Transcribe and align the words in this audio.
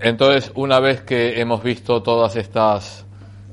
Entonces, 0.00 0.52
una 0.54 0.78
vez 0.78 1.02
que 1.02 1.40
hemos 1.40 1.62
visto 1.62 2.02
todas 2.02 2.36
estas 2.36 3.04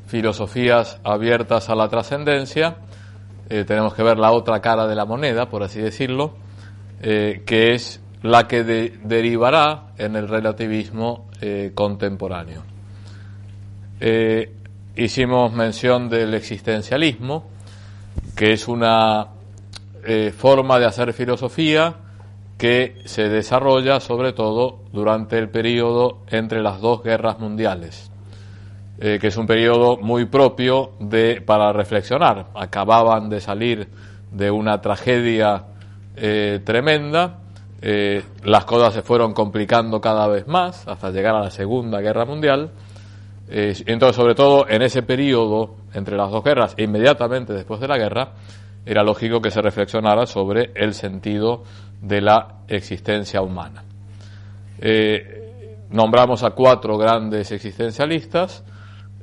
filosofías 0.05 0.99
abiertas 1.03 1.69
a 1.69 1.75
la 1.75 1.89
trascendencia, 1.89 2.77
eh, 3.49 3.63
tenemos 3.65 3.95
que 3.95 4.03
ver 4.03 4.17
la 4.19 4.31
otra 4.31 4.61
cara 4.61 4.85
de 4.85 4.95
la 4.95 5.05
moneda, 5.05 5.49
por 5.49 5.63
así 5.63 5.81
decirlo, 5.81 6.35
eh, 7.01 7.41
que 7.45 7.73
es 7.73 7.99
la 8.21 8.47
que 8.47 8.63
derivará 8.63 9.87
en 9.97 10.15
el 10.15 10.27
relativismo 10.27 11.29
eh, 11.41 11.71
contemporáneo. 11.73 12.63
hicimos 14.95 15.51
mención 15.53 16.09
del 16.09 16.33
existencialismo, 16.33 17.49
que 18.35 18.53
es 18.53 18.67
una 18.67 19.27
forma 20.37 20.77
de 20.77 20.85
hacer 20.85 21.11
filosofía 21.13 22.04
que 22.65 22.95
se 23.05 23.29
desarrolla 23.29 23.99
sobre 23.99 24.33
todo 24.33 24.79
durante 24.91 25.37
el 25.37 25.49
periodo 25.49 26.21
entre 26.31 26.63
las 26.63 26.81
dos 26.81 27.03
guerras 27.03 27.37
mundiales, 27.37 28.09
eh, 28.97 29.19
que 29.21 29.27
es 29.27 29.37
un 29.37 29.45
periodo 29.45 29.97
muy 29.97 30.25
propio 30.25 30.93
de, 30.99 31.41
para 31.45 31.71
reflexionar. 31.73 32.47
Acababan 32.55 33.29
de 33.29 33.39
salir 33.39 33.87
de 34.31 34.49
una 34.49 34.81
tragedia 34.81 35.65
eh, 36.15 36.59
tremenda, 36.65 37.41
eh, 37.83 38.23
las 38.43 38.65
cosas 38.65 38.95
se 38.95 39.03
fueron 39.03 39.35
complicando 39.35 40.01
cada 40.01 40.25
vez 40.25 40.47
más 40.47 40.87
hasta 40.87 41.11
llegar 41.11 41.35
a 41.35 41.41
la 41.41 41.51
Segunda 41.51 42.01
Guerra 42.01 42.25
Mundial. 42.25 42.71
entonces, 43.47 44.15
sobre 44.15 44.33
todo 44.33 44.67
en 44.67 44.81
ese 44.81 45.03
periodo 45.03 45.75
entre 45.93 46.17
las 46.17 46.31
dos 46.31 46.43
guerras, 46.43 46.73
inmediatamente 46.79 47.53
después 47.53 47.79
de 47.79 47.87
la 47.87 47.99
guerra, 47.99 48.29
era 48.85 49.03
lógico 49.03 49.41
que 49.41 49.49
se 49.49 49.61
reflexionara 49.61 50.25
sobre 50.27 50.71
el 50.75 50.93
sentido 50.93 51.63
de 52.01 52.21
la 52.21 52.59
existencia 52.67 53.41
humana. 53.41 53.83
Eh, 54.79 55.85
nombramos 55.89 56.43
a 56.43 56.51
cuatro 56.51 56.97
grandes 56.97 57.51
existencialistas, 57.51 58.63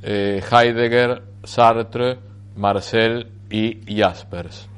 eh, 0.02 0.42
Heidegger, 0.50 1.22
Sartre, 1.44 2.18
Marcel 2.56 3.28
y 3.50 3.96
Jaspers. 3.96 4.68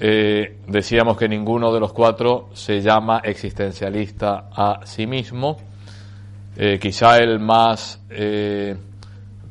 Eh, 0.00 0.58
decíamos 0.66 1.16
que 1.16 1.28
ninguno 1.28 1.72
de 1.72 1.80
los 1.80 1.92
cuatro 1.92 2.48
se 2.54 2.80
llama 2.80 3.20
existencialista 3.22 4.48
a 4.50 4.80
sí 4.84 5.06
mismo. 5.06 5.58
quizá 6.80 7.18
el 7.18 7.40
más 7.40 8.00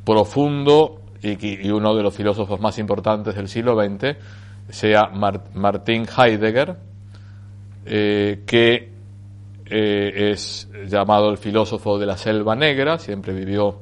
profundo 0.06 1.03
y, 1.24 1.72
uno 1.72 1.96
de 1.96 2.04
los 2.04 2.14
filósofos 2.14 2.60
más 2.60 2.78
importantes 2.78 3.36
del 3.36 3.48
siglo 3.48 3.82
XX 3.82 4.18
sea 4.70 5.10
Martin 5.54 6.06
Heidegger, 6.06 6.76
eh, 7.86 8.44
que 8.46 8.90
eh, 9.66 10.32
es 10.32 10.70
llamado 10.88 11.30
el 11.30 11.38
filósofo 11.38 11.98
de 11.98 12.06
la 12.06 12.18
selva 12.18 12.56
negra, 12.56 12.98
siempre 12.98 13.34
vivió 13.34 13.80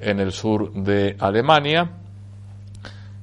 en 0.00 0.20
el 0.20 0.32
sur 0.32 0.72
de 0.72 1.16
Alemania, 1.18 1.90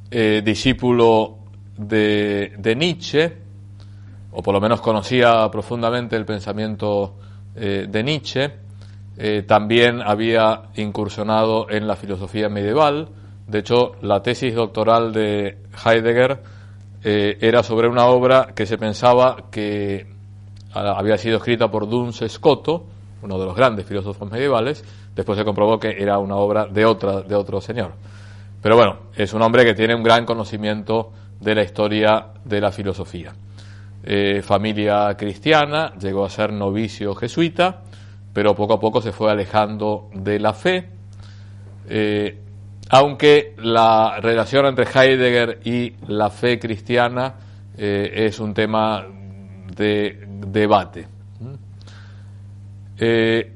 eh, 0.10 0.42
discípulo 0.44 1.38
de, 1.78 2.54
de, 2.58 2.76
Nietzsche, 2.76 3.38
o 4.32 4.42
por 4.42 4.54
lo 4.54 4.62
menos 4.62 4.82
conocía 4.82 5.50
profundamente 5.52 6.16
el 6.16 6.26
pensamiento 6.26 7.16
de 7.56 8.04
Nietzsche, 8.04 8.52
también 9.48 10.02
había 10.02 10.70
incursionado 10.76 11.70
en 11.70 11.88
la 11.88 11.98
filosofía 11.98 12.48
medieval, 12.48 13.10
de 13.50 13.60
hecho 13.60 13.94
la 14.02 14.22
tesis 14.22 14.54
doctoral 14.54 15.12
de 15.12 15.58
Heidegger 15.86 16.40
era 17.02 17.64
sobre 17.64 17.88
una 17.88 18.06
obra 18.08 18.50
que 18.54 18.66
se 18.66 18.78
pensaba 18.78 19.46
que 19.50 20.06
había 20.74 21.18
sido 21.18 21.38
escrita 21.38 21.70
por 21.70 21.90
Duns 21.90 22.24
Scoto, 22.28 22.86
uno 23.22 23.40
de 23.40 23.46
los 23.46 23.56
grandes 23.56 23.86
filósofos 23.86 24.30
medievales, 24.30 24.84
después 25.16 25.38
se 25.38 25.46
comprobó 25.46 25.80
que 25.80 26.02
era 26.02 26.20
una 26.20 26.36
obra 26.36 26.66
de, 26.66 26.86
otra, 26.86 27.22
de 27.22 27.36
otro 27.36 27.62
señor. 27.62 27.92
Pero 28.62 28.76
bueno, 28.76 28.98
es 29.16 29.34
un 29.34 29.42
hombre 29.42 29.66
que 29.66 29.74
tiene 29.74 29.96
un 29.96 30.04
gran 30.04 30.26
conocimiento 30.26 31.12
de 31.40 31.56
la 31.56 31.64
historia 31.64 32.28
de 32.44 32.62
la 32.62 32.72
filosofía. 32.72 33.34
Eh, 34.04 34.42
familia 34.42 35.16
cristiana, 35.18 35.94
llegó 36.00 36.26
a 36.26 36.30
ser 36.30 36.54
novicio 36.54 37.16
jesuita, 37.16 37.82
pero 38.34 38.56
poco 38.56 38.74
a 38.74 38.80
poco 38.80 39.02
se 39.02 39.12
fue 39.12 39.32
alejando 39.32 40.10
de 40.14 40.40
la 40.40 40.54
fe, 40.54 40.90
eh, 41.90 42.38
aunque 42.90 43.54
la 43.58 44.20
relación 44.20 44.66
entre 44.66 44.86
Heidegger 44.86 45.60
y 45.64 45.94
la 46.08 46.32
fe 46.32 46.58
cristiana 46.58 47.36
eh, 47.78 48.26
es 48.26 48.40
un 48.40 48.54
tema 48.54 49.06
de 49.76 50.28
debate. 50.48 51.08
Eh, 52.98 53.54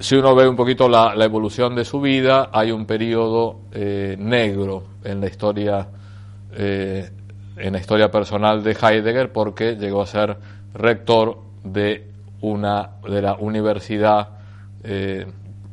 si 0.00 0.16
uno 0.16 0.34
ve 0.34 0.48
un 0.48 0.56
poquito 0.56 0.88
la, 0.88 1.14
evolución 1.24 1.76
de 1.76 1.84
su 1.84 2.00
vida, 2.00 2.50
hay 2.52 2.72
un 2.72 2.84
periodo 2.84 3.60
eh, 3.72 4.16
negro 4.18 4.82
en 5.04 5.20
la 5.20 5.26
historia 5.26 5.88
en 6.54 7.72
la 7.72 7.78
historia 7.78 8.10
personal 8.10 8.62
de 8.62 8.72
Heidegger 8.72 9.32
porque 9.32 9.76
llegó 9.76 10.02
a 10.02 10.06
ser 10.06 10.36
rector 10.74 11.38
de 11.64 12.10
una 12.42 12.90
de 13.08 13.22
la 13.22 13.36
universidad 13.36 14.28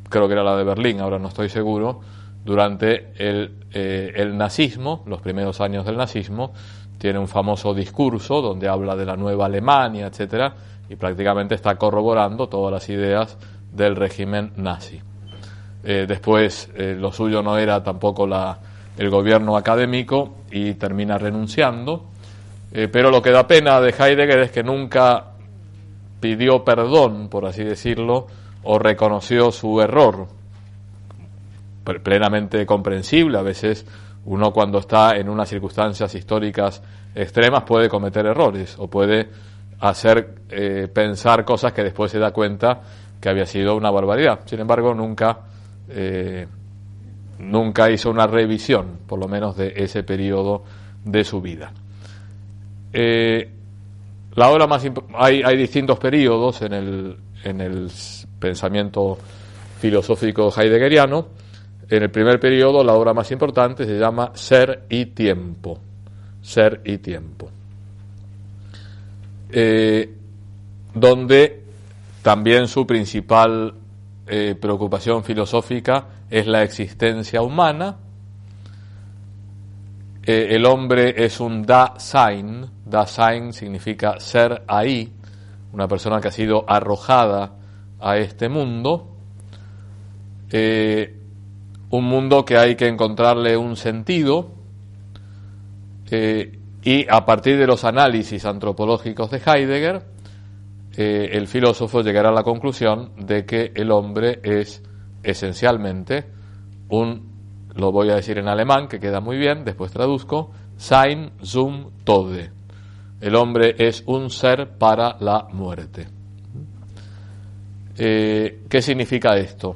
creo 0.10 0.28
que 0.28 0.34
era 0.34 0.44
la 0.44 0.58
de 0.58 0.64
Berlín, 0.64 1.00
ahora 1.00 1.20
no 1.20 1.28
estoy 1.30 1.50
seguro, 1.50 2.02
durante 2.44 3.14
el, 3.18 3.66
el 3.72 4.38
nazismo, 4.38 5.04
los 5.06 5.22
primeros 5.22 5.62
años 5.62 5.86
del 5.86 5.98
nazismo, 5.98 6.54
tiene 6.98 7.20
un 7.20 7.28
famoso 7.28 7.74
discurso 7.74 8.42
donde 8.42 8.68
habla 8.68 8.96
de 8.96 9.06
la 9.06 9.16
nueva 9.16 9.46
Alemania, 9.46 10.08
etcétera, 10.08 10.54
y 10.90 10.96
prácticamente 10.96 11.56
está 11.56 11.76
corroborando 11.76 12.48
todas 12.48 12.74
las 12.74 12.90
ideas 12.90 13.38
del 13.72 13.96
régimen 13.96 14.52
nazi. 14.58 15.00
Eh, 15.84 16.06
después, 16.08 16.70
eh, 16.76 16.96
lo 17.00 17.12
suyo 17.12 17.42
no 17.42 17.58
era 17.58 17.82
tampoco 17.84 18.28
la, 18.28 18.60
el 18.98 19.10
gobierno 19.10 19.56
académico 19.56 20.36
y 20.52 20.74
termina 20.74 21.18
renunciando, 21.18 22.06
eh, 22.72 22.90
pero 22.92 23.12
lo 23.12 23.22
que 23.22 23.32
da 23.32 23.48
pena 23.48 23.80
de 23.80 23.92
Heidegger 23.98 24.40
es 24.40 24.52
que 24.52 24.64
nunca 24.64 25.26
pidió 26.20 26.66
perdón, 26.66 27.30
por 27.30 27.46
así 27.46 27.64
decirlo, 27.64 28.28
o 28.64 28.80
reconoció 28.80 29.52
su 29.52 29.82
error, 29.82 30.28
plenamente 32.04 32.66
comprensible, 32.66 33.38
a 33.38 33.42
veces 33.42 33.86
uno 34.26 34.52
cuando 34.52 34.80
está 34.80 35.16
en 35.16 35.30
unas 35.30 35.50
circunstancias 35.50 36.14
históricas 36.14 36.84
extremas 37.16 37.64
puede 37.64 37.90
cometer 37.90 38.26
errores 38.26 38.76
o 38.78 38.88
puede 38.88 39.30
hacer 39.80 40.36
eh, 40.50 40.88
pensar 40.94 41.46
cosas 41.46 41.74
que 41.74 41.84
después 41.84 42.12
se 42.12 42.20
da 42.20 42.32
cuenta 42.32 42.82
que 43.20 43.30
había 43.30 43.46
sido 43.46 43.76
una 43.76 43.92
barbaridad. 43.92 44.42
Sin 44.46 44.60
embargo, 44.60 44.94
nunca, 44.94 45.40
eh, 45.90 46.48
nunca 47.40 47.90
hizo 47.90 48.10
una 48.10 48.28
revisión, 48.28 49.00
por 49.08 49.20
lo 49.20 49.28
menos 49.28 49.58
de 49.58 49.74
ese 49.76 50.04
periodo 50.04 50.64
de 51.04 51.24
su 51.24 51.42
vida. 51.42 51.72
Eh, 52.92 53.50
la 54.36 54.50
obra 54.50 54.68
más 54.68 54.86
hay, 55.16 55.42
hay 55.44 55.58
distintos 55.58 55.98
periodos 56.00 56.62
en 56.62 56.74
el, 56.74 57.18
en 57.44 57.62
el 57.62 57.92
pensamiento 58.40 59.18
filosófico 59.80 60.52
heideggeriano 60.56 61.40
en 61.90 62.04
el 62.04 62.12
primer 62.12 62.40
periodo, 62.40 62.84
la 62.84 62.94
obra 62.94 63.14
más 63.16 63.32
importante 63.32 63.84
se 63.84 63.98
llama 63.98 64.32
Ser 64.36 64.86
y 64.90 65.08
Tiempo. 65.08 65.80
Ser 66.40 66.82
y 66.86 67.00
Tiempo. 67.00 67.50
Eh, 69.52 70.14
donde 70.94 71.64
también 72.22 72.68
su 72.68 72.86
principal 72.86 73.74
eh, 74.28 74.56
preocupación 74.60 75.24
filosófica 75.24 76.06
es 76.30 76.46
la 76.46 76.62
existencia 76.62 77.42
humana. 77.42 77.98
Eh, 80.24 80.48
el 80.52 80.68
hombre 80.68 81.26
es 81.26 81.40
un 81.40 81.64
Dasein. 81.64 82.70
Dasein 82.86 83.52
significa 83.52 84.20
ser 84.20 84.62
ahí, 84.68 85.12
una 85.74 85.88
persona 85.88 86.20
que 86.20 86.28
ha 86.30 86.32
sido 86.32 86.66
arrojada 86.68 87.56
a 88.00 88.18
este 88.18 88.50
mundo 88.50 89.16
un 91.92 92.06
mundo 92.06 92.46
que 92.46 92.58
hay 92.58 92.76
que 92.76 92.88
encontrarle 92.88 93.58
un 93.58 93.76
sentido 93.76 94.52
eh, 96.12 96.60
y 96.84 97.06
a 97.10 97.26
partir 97.26 97.58
de 97.58 97.68
los 97.68 97.84
análisis 97.84 98.46
antropológicos 98.46 99.32
de 99.32 99.42
Heidegger 99.46 100.04
eh, 100.96 101.30
el 101.34 101.48
filósofo 101.48 102.02
llegará 102.02 102.30
a 102.30 102.34
la 102.34 102.44
conclusión 102.44 103.12
de 103.18 103.46
que 103.46 103.72
el 103.76 103.92
hombre 103.92 104.40
es 104.44 104.84
esencialmente 105.24 106.26
un, 106.90 107.30
lo 107.76 107.92
voy 107.92 108.10
a 108.10 108.16
decir 108.16 108.38
en 108.38 108.48
alemán, 108.48 108.88
que 108.88 109.00
queda 109.00 109.20
muy 109.20 109.38
bien, 109.38 109.64
después 109.64 109.92
traduzco, 109.92 110.52
sein 110.78 111.32
zum 111.44 111.92
Tode. 112.04 112.59
El 113.22 113.36
hombre 113.36 113.76
es 113.78 114.04
un 114.06 114.30
ser 114.30 114.78
para 114.78 115.18
la 115.20 115.48
muerte. 115.52 116.08
Eh, 117.98 118.62
¿Qué 118.70 118.82
significa 118.82 119.36
esto? 119.38 119.76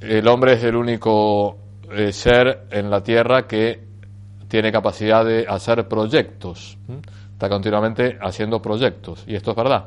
El 0.00 0.26
hombre 0.26 0.54
es 0.54 0.64
el 0.64 0.74
único 0.74 1.56
eh, 1.92 2.12
ser 2.12 2.66
en 2.70 2.90
la 2.90 3.00
Tierra 3.00 3.46
que 3.46 3.80
tiene 4.48 4.72
capacidad 4.72 5.24
de 5.24 5.46
hacer 5.48 5.86
proyectos. 5.86 6.76
Está 7.32 7.48
continuamente 7.48 8.18
haciendo 8.20 8.60
proyectos. 8.60 9.22
Y 9.26 9.36
esto 9.36 9.52
es 9.52 9.56
verdad. 9.56 9.86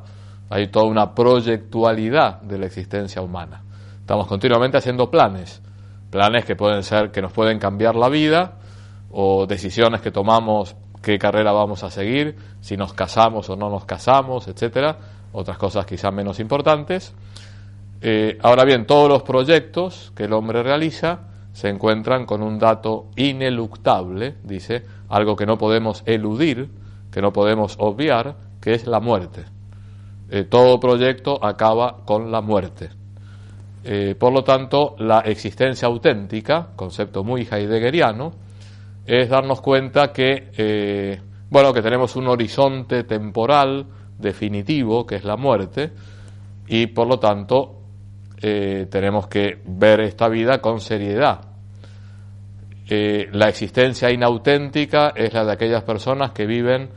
Hay 0.49 0.67
toda 0.67 0.85
una 0.85 1.13
proyectualidad 1.13 2.41
de 2.41 2.57
la 2.57 2.67
existencia 2.67 3.21
humana. 3.21 3.61
Estamos 3.99 4.27
continuamente 4.27 4.77
haciendo 4.77 5.11
planes. 5.11 5.61
Planes 6.09 6.45
que 6.45 6.55
pueden 6.55 6.83
ser, 6.83 7.11
que 7.11 7.21
nos 7.21 7.33
pueden 7.33 7.59
cambiar 7.59 7.95
la 7.95 8.07
vida, 8.07 8.53
o 9.11 9.45
decisiones 9.45 10.01
que 10.01 10.11
tomamos, 10.11 10.75
qué 11.05 11.19
carrera 11.19 11.51
vamos 11.51 11.83
a 11.83 11.91
seguir, 11.91 12.35
si 12.61 12.75
nos 12.75 12.93
casamos 12.93 13.47
o 13.51 13.55
no 13.55 13.69
nos 13.69 13.85
casamos, 13.85 14.47
etcétera. 14.47 14.97
Otras 15.33 15.55
cosas 15.59 15.85
quizás 15.85 16.11
menos 16.11 16.39
importantes. 16.39 17.13
Eh, 18.01 18.39
ahora 18.41 18.65
bien, 18.65 18.87
todos 18.87 19.07
los 19.07 19.21
proyectos 19.21 20.11
que 20.15 20.23
el 20.23 20.33
hombre 20.33 20.63
realiza 20.63 21.19
se 21.53 21.69
encuentran 21.69 22.25
con 22.25 22.41
un 22.41 22.57
dato 22.57 23.05
ineluctable, 23.17 24.37
dice, 24.43 24.83
algo 25.07 25.35
que 25.35 25.45
no 25.45 25.59
podemos 25.59 26.01
eludir, 26.07 26.69
que 27.11 27.21
no 27.21 27.31
podemos 27.31 27.75
obviar, 27.77 28.35
que 28.59 28.73
es 28.73 28.87
la 28.87 28.99
muerte. 28.99 29.45
Eh, 30.31 30.45
todo 30.45 30.79
proyecto 30.79 31.37
acaba 31.45 31.97
con 32.03 32.31
la 32.31 32.41
muerte. 32.41 32.89
Eh, 33.83 34.15
por 34.17 34.33
lo 34.33 34.43
tanto, 34.43 34.95
la 34.97 35.19
existencia 35.19 35.87
auténtica, 35.87 36.69
concepto 36.75 37.23
muy 37.23 37.47
heideggeriano, 37.49 38.33
es 39.05 39.29
darnos 39.29 39.61
cuenta 39.61 40.11
que, 40.11 41.19
bueno, 41.49 41.73
que 41.73 41.81
tenemos 41.81 42.15
un 42.15 42.27
horizonte 42.27 43.03
temporal 43.03 43.85
definitivo, 44.17 45.05
que 45.05 45.15
es 45.15 45.23
la 45.23 45.37
muerte, 45.37 45.91
y 46.67 46.87
por 46.87 47.07
lo 47.07 47.19
tanto 47.19 47.81
eh, 48.41 48.87
tenemos 48.89 49.27
que 49.27 49.61
ver 49.65 50.01
esta 50.01 50.27
vida 50.27 50.59
con 50.59 50.79
seriedad. 50.79 51.41
Eh, 52.87 53.29
la 53.31 53.49
existencia 53.49 54.11
inauténtica 54.11 55.13
es 55.15 55.33
la 55.33 55.45
de 55.45 55.53
aquellas 55.53 55.83
personas 55.83 56.31
que 56.31 56.45
viven 56.45 56.89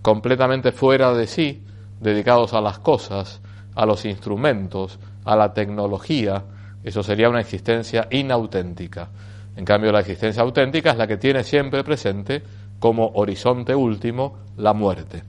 completamente 0.00 0.72
fuera 0.72 1.12
de 1.12 1.26
sí, 1.26 1.62
dedicados 2.00 2.54
a 2.54 2.60
las 2.60 2.78
cosas, 2.78 3.42
a 3.74 3.84
los 3.84 4.04
instrumentos, 4.04 4.98
a 5.24 5.36
la 5.36 5.52
tecnología. 5.52 6.44
Eso 6.82 7.02
sería 7.02 7.28
una 7.28 7.40
existencia 7.40 8.06
inauténtica. 8.10 9.08
En 9.56 9.64
cambio, 9.64 9.90
la 9.90 10.00
existencia 10.00 10.42
auténtica 10.42 10.90
es 10.90 10.98
la 10.98 11.06
que 11.06 11.16
tiene 11.16 11.42
siempre 11.42 11.82
presente 11.82 12.42
como 12.78 13.06
horizonte 13.14 13.74
último 13.74 14.38
la 14.58 14.74
muerte. 14.74 15.22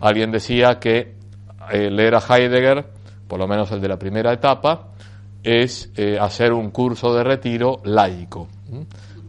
Alguien 0.00 0.30
decía 0.30 0.78
que 0.78 1.14
eh, 1.70 1.90
leer 1.90 2.14
a 2.14 2.20
Heidegger, 2.20 2.86
por 3.26 3.38
lo 3.38 3.46
menos 3.46 3.70
el 3.72 3.80
de 3.80 3.88
la 3.88 3.98
primera 3.98 4.32
etapa, 4.32 4.88
es 5.42 5.92
eh, 5.96 6.18
hacer 6.18 6.52
un 6.52 6.70
curso 6.70 7.14
de 7.14 7.24
retiro 7.24 7.80
laico. 7.84 8.48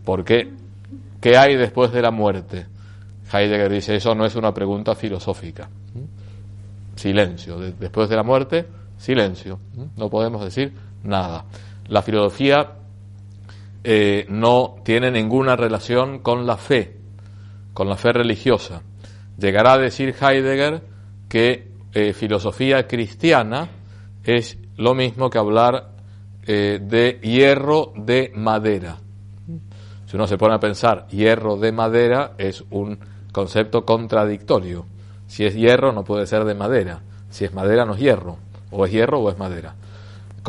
Porque, 0.05 0.53
¿qué 1.19 1.37
hay 1.37 1.55
después 1.57 1.91
de 1.91 2.01
la 2.01 2.11
muerte? 2.11 2.65
Heidegger 3.31 3.71
dice, 3.71 3.95
eso 3.95 4.15
no 4.15 4.25
es 4.25 4.35
una 4.35 4.53
pregunta 4.53 4.95
filosófica. 4.95 5.69
Silencio. 6.95 7.57
después 7.57 8.09
de 8.09 8.15
la 8.15 8.23
muerte, 8.23 8.65
silencio. 8.97 9.59
No 9.97 10.09
podemos 10.09 10.43
decir 10.43 10.73
nada. 11.03 11.45
La 11.87 12.01
filosofía 12.01 12.78
eh, 13.83 14.25
no 14.29 14.75
tiene 14.83 15.11
ninguna 15.11 15.55
relación 15.55 16.19
con 16.19 16.45
la 16.45 16.57
fe, 16.57 16.97
con 17.73 17.87
la 17.87 17.95
fe 17.95 18.11
religiosa. 18.11 18.81
Llegará 19.37 19.73
a 19.73 19.77
decir 19.77 20.15
Heidegger 20.19 20.81
que 21.29 21.71
eh, 21.93 22.13
filosofía 22.13 22.87
cristiana 22.87 23.69
es 24.23 24.57
lo 24.75 24.93
mismo 24.95 25.29
que 25.29 25.37
hablar 25.37 25.91
eh, 26.45 26.79
de 26.81 27.19
hierro 27.21 27.93
de 27.95 28.31
madera. 28.35 28.97
Si 30.05 30.15
uno 30.15 30.27
se 30.27 30.37
pone 30.37 30.55
a 30.55 30.59
pensar, 30.59 31.07
hierro 31.09 31.57
de 31.57 31.71
madera 31.71 32.33
es 32.37 32.63
un 32.71 32.99
concepto 33.31 33.85
contradictorio. 33.85 34.85
Si 35.27 35.45
es 35.45 35.55
hierro 35.55 35.91
no 35.91 36.03
puede 36.03 36.25
ser 36.25 36.45
de 36.45 36.55
madera. 36.55 37.01
Si 37.29 37.45
es 37.45 37.53
madera 37.53 37.85
no 37.85 37.93
es 37.93 37.99
hierro. 37.99 38.39
O 38.71 38.85
es 38.85 38.91
hierro 38.91 39.19
o 39.19 39.29
es 39.29 39.37
madera. 39.37 39.75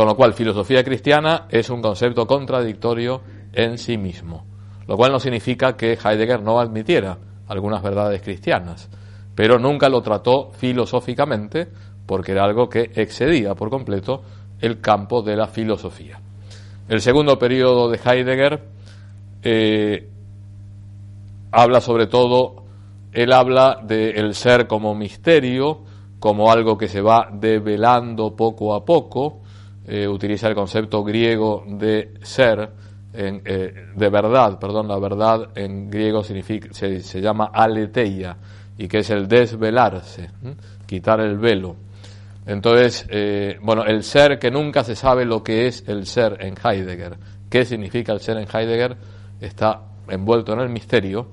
Con 0.00 0.08
lo 0.08 0.16
cual, 0.16 0.32
filosofía 0.32 0.82
cristiana 0.82 1.44
es 1.50 1.68
un 1.68 1.82
concepto 1.82 2.26
contradictorio 2.26 3.20
en 3.52 3.76
sí 3.76 3.98
mismo. 3.98 4.46
Lo 4.86 4.96
cual 4.96 5.12
no 5.12 5.20
significa 5.20 5.76
que 5.76 5.92
Heidegger 5.92 6.40
no 6.42 6.58
admitiera 6.58 7.18
algunas 7.48 7.82
verdades 7.82 8.22
cristianas, 8.22 8.88
pero 9.34 9.58
nunca 9.58 9.90
lo 9.90 10.00
trató 10.00 10.52
filosóficamente 10.52 11.68
porque 12.06 12.32
era 12.32 12.44
algo 12.44 12.66
que 12.66 12.90
excedía 12.94 13.54
por 13.54 13.68
completo 13.68 14.22
el 14.58 14.80
campo 14.80 15.20
de 15.20 15.36
la 15.36 15.48
filosofía. 15.48 16.18
El 16.88 17.02
segundo 17.02 17.38
periodo 17.38 17.90
de 17.90 18.00
Heidegger 18.02 18.58
eh, 19.42 20.08
habla 21.52 21.82
sobre 21.82 22.06
todo, 22.06 22.64
él 23.12 23.34
habla 23.34 23.78
del 23.82 24.34
ser 24.34 24.66
como 24.66 24.94
misterio, 24.94 25.82
como 26.18 26.50
algo 26.50 26.78
que 26.78 26.88
se 26.88 27.02
va 27.02 27.28
develando 27.30 28.34
poco 28.34 28.72
a 28.72 28.82
poco, 28.82 29.39
eh, 29.92 30.06
utiliza 30.06 30.46
el 30.46 30.54
concepto 30.54 31.02
griego 31.02 31.64
de 31.66 32.14
ser, 32.22 32.70
eh, 33.12 33.88
de 33.92 34.08
verdad, 34.08 34.56
perdón, 34.56 34.86
la 34.86 34.96
verdad 35.00 35.48
en 35.56 35.90
griego 35.90 36.22
significa, 36.22 36.68
se, 36.70 37.20
llama 37.20 37.50
aletheia, 37.52 38.36
y 38.78 38.86
que 38.86 38.98
es 38.98 39.10
el 39.10 39.26
desvelarse, 39.26 40.30
quitar 40.86 41.20
el 41.20 41.38
velo. 41.38 41.74
Entonces, 42.46 43.04
eh, 43.08 43.58
bueno, 43.62 43.84
el 43.84 44.04
ser 44.04 44.38
que 44.38 44.48
nunca 44.52 44.84
se 44.84 44.94
sabe 44.94 45.24
lo 45.24 45.42
que 45.42 45.66
es 45.66 45.82
el 45.88 46.06
ser 46.06 46.36
en 46.38 46.54
Heidegger, 46.54 47.16
qué 47.48 47.64
significa 47.64 48.12
el 48.12 48.20
ser 48.20 48.36
en 48.36 48.46
Heidegger, 48.46 48.96
está 49.40 49.80
envuelto 50.08 50.52
en 50.52 50.60
el 50.60 50.68
misterio. 50.68 51.32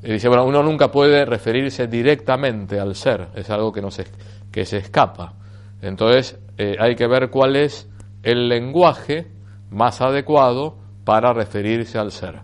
Dice, 0.00 0.28
bueno, 0.28 0.44
uno 0.44 0.62
nunca 0.62 0.92
puede 0.92 1.24
referirse 1.24 1.88
directamente 1.88 2.78
al 2.78 2.94
ser, 2.94 3.30
es 3.34 3.50
algo 3.50 3.72
que, 3.72 3.82
no 3.82 3.90
se, 3.90 4.06
que 4.52 4.64
se 4.64 4.76
escapa. 4.76 5.39
Entonces, 5.82 6.38
eh, 6.58 6.76
hay 6.78 6.94
que 6.94 7.06
ver 7.06 7.30
cuál 7.30 7.56
es 7.56 7.88
el 8.22 8.48
lenguaje 8.48 9.30
más 9.70 10.00
adecuado 10.00 10.76
para 11.04 11.32
referirse 11.32 11.98
al 11.98 12.12
ser. 12.12 12.40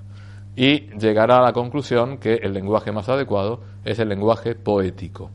Y 0.57 0.89
llegará 0.99 1.39
a 1.39 1.43
la 1.43 1.53
conclusión 1.53 2.19
que 2.19 2.35
el 2.35 2.55
lenguaje 2.55 2.93
más 2.93 3.09
adecuado 3.09 3.61
es 3.85 3.99
el 3.99 4.09
lenguaje 4.09 4.55
poético. 4.55 5.31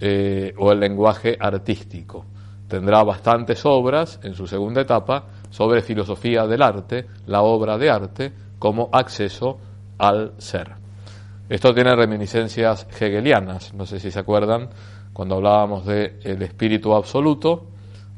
Eh, 0.00 0.54
o 0.56 0.70
el 0.70 0.78
lenguaje 0.78 1.36
artístico. 1.40 2.24
Tendrá 2.68 3.02
bastantes 3.02 3.66
obras 3.66 4.20
en 4.22 4.34
su 4.34 4.46
segunda 4.46 4.82
etapa 4.82 5.24
sobre 5.50 5.82
filosofía 5.82 6.46
del 6.46 6.62
arte, 6.62 7.06
la 7.26 7.42
obra 7.42 7.76
de 7.78 7.90
arte, 7.90 8.32
como 8.60 8.90
acceso 8.92 9.58
al 9.98 10.34
ser. 10.38 10.70
Esto 11.48 11.74
tiene 11.74 11.96
reminiscencias 11.96 12.86
hegelianas, 13.00 13.74
no 13.74 13.86
sé 13.86 13.98
si 13.98 14.12
se 14.12 14.20
acuerdan, 14.20 14.68
cuando 15.18 15.34
hablábamos 15.34 15.84
de 15.84 16.20
el 16.22 16.40
espíritu 16.42 16.94
absoluto 16.94 17.64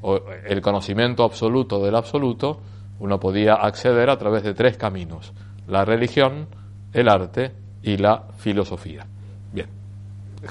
o 0.02 0.21
el 0.47 0.61
conocimiento 0.61 1.25
absoluto 1.25 1.83
del 1.83 1.97
absoluto, 1.97 2.61
uno 2.99 3.19
podía 3.19 3.54
acceder 3.54 4.11
a 4.11 4.19
través 4.19 4.42
de 4.42 4.52
tres 4.52 4.76
caminos, 4.76 5.33
la 5.66 5.87
religión, 5.87 6.47
el 6.92 7.09
arte 7.09 7.52
y 7.83 7.97
la 7.97 8.25
filosofía. 8.37 9.07
Bien, 9.50 9.69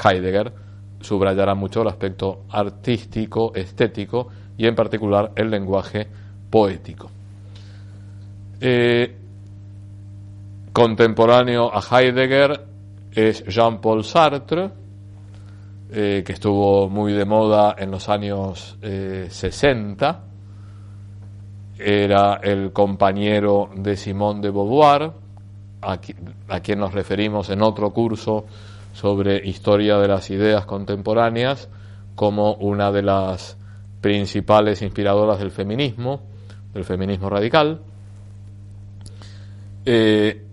Heidegger 0.03 0.51
subrayará 0.99 1.53
mucho 1.53 1.83
el 1.83 1.87
aspecto 1.89 2.45
artístico, 2.49 3.53
estético 3.53 4.29
y 4.57 4.65
en 4.65 4.73
particular 4.73 5.31
el 5.35 5.51
lenguaje 5.51 6.07
poético. 6.49 7.11
Eh, 8.59 9.15
contemporáneo 10.73 11.69
a 11.71 11.79
Heidegger 11.79 12.65
es 13.11 13.45
Jean-Paul 13.45 14.03
Sartre, 14.03 14.78
eh, 15.91 16.23
que 16.25 16.33
estuvo 16.33 16.89
muy 16.89 17.13
de 17.13 17.25
moda 17.25 17.75
en 17.77 17.91
los 17.91 18.09
años 18.09 18.77
60. 18.81 20.23
Eh, 21.77 22.03
Era 22.03 22.39
el 22.43 22.71
compañero 22.73 23.69
de 23.75 23.95
Simone 23.95 24.41
de 24.41 24.49
Beauvoir, 24.49 25.11
a 25.81 25.97
quien 26.59 26.79
nos 26.79 26.93
referimos 26.93 27.49
en 27.49 27.61
otro 27.61 27.91
curso 27.91 28.45
sobre 28.93 29.37
historia 29.47 29.97
de 29.97 30.07
las 30.07 30.29
ideas 30.29 30.65
contemporáneas 30.65 31.69
como 32.15 32.55
una 32.55 32.91
de 32.91 33.01
las 33.01 33.57
principales 34.01 34.81
inspiradoras 34.81 35.39
del 35.39 35.51
feminismo, 35.51 36.21
del 36.73 36.83
feminismo 36.83 37.29
radical. 37.29 37.79
Eh, 39.85 40.45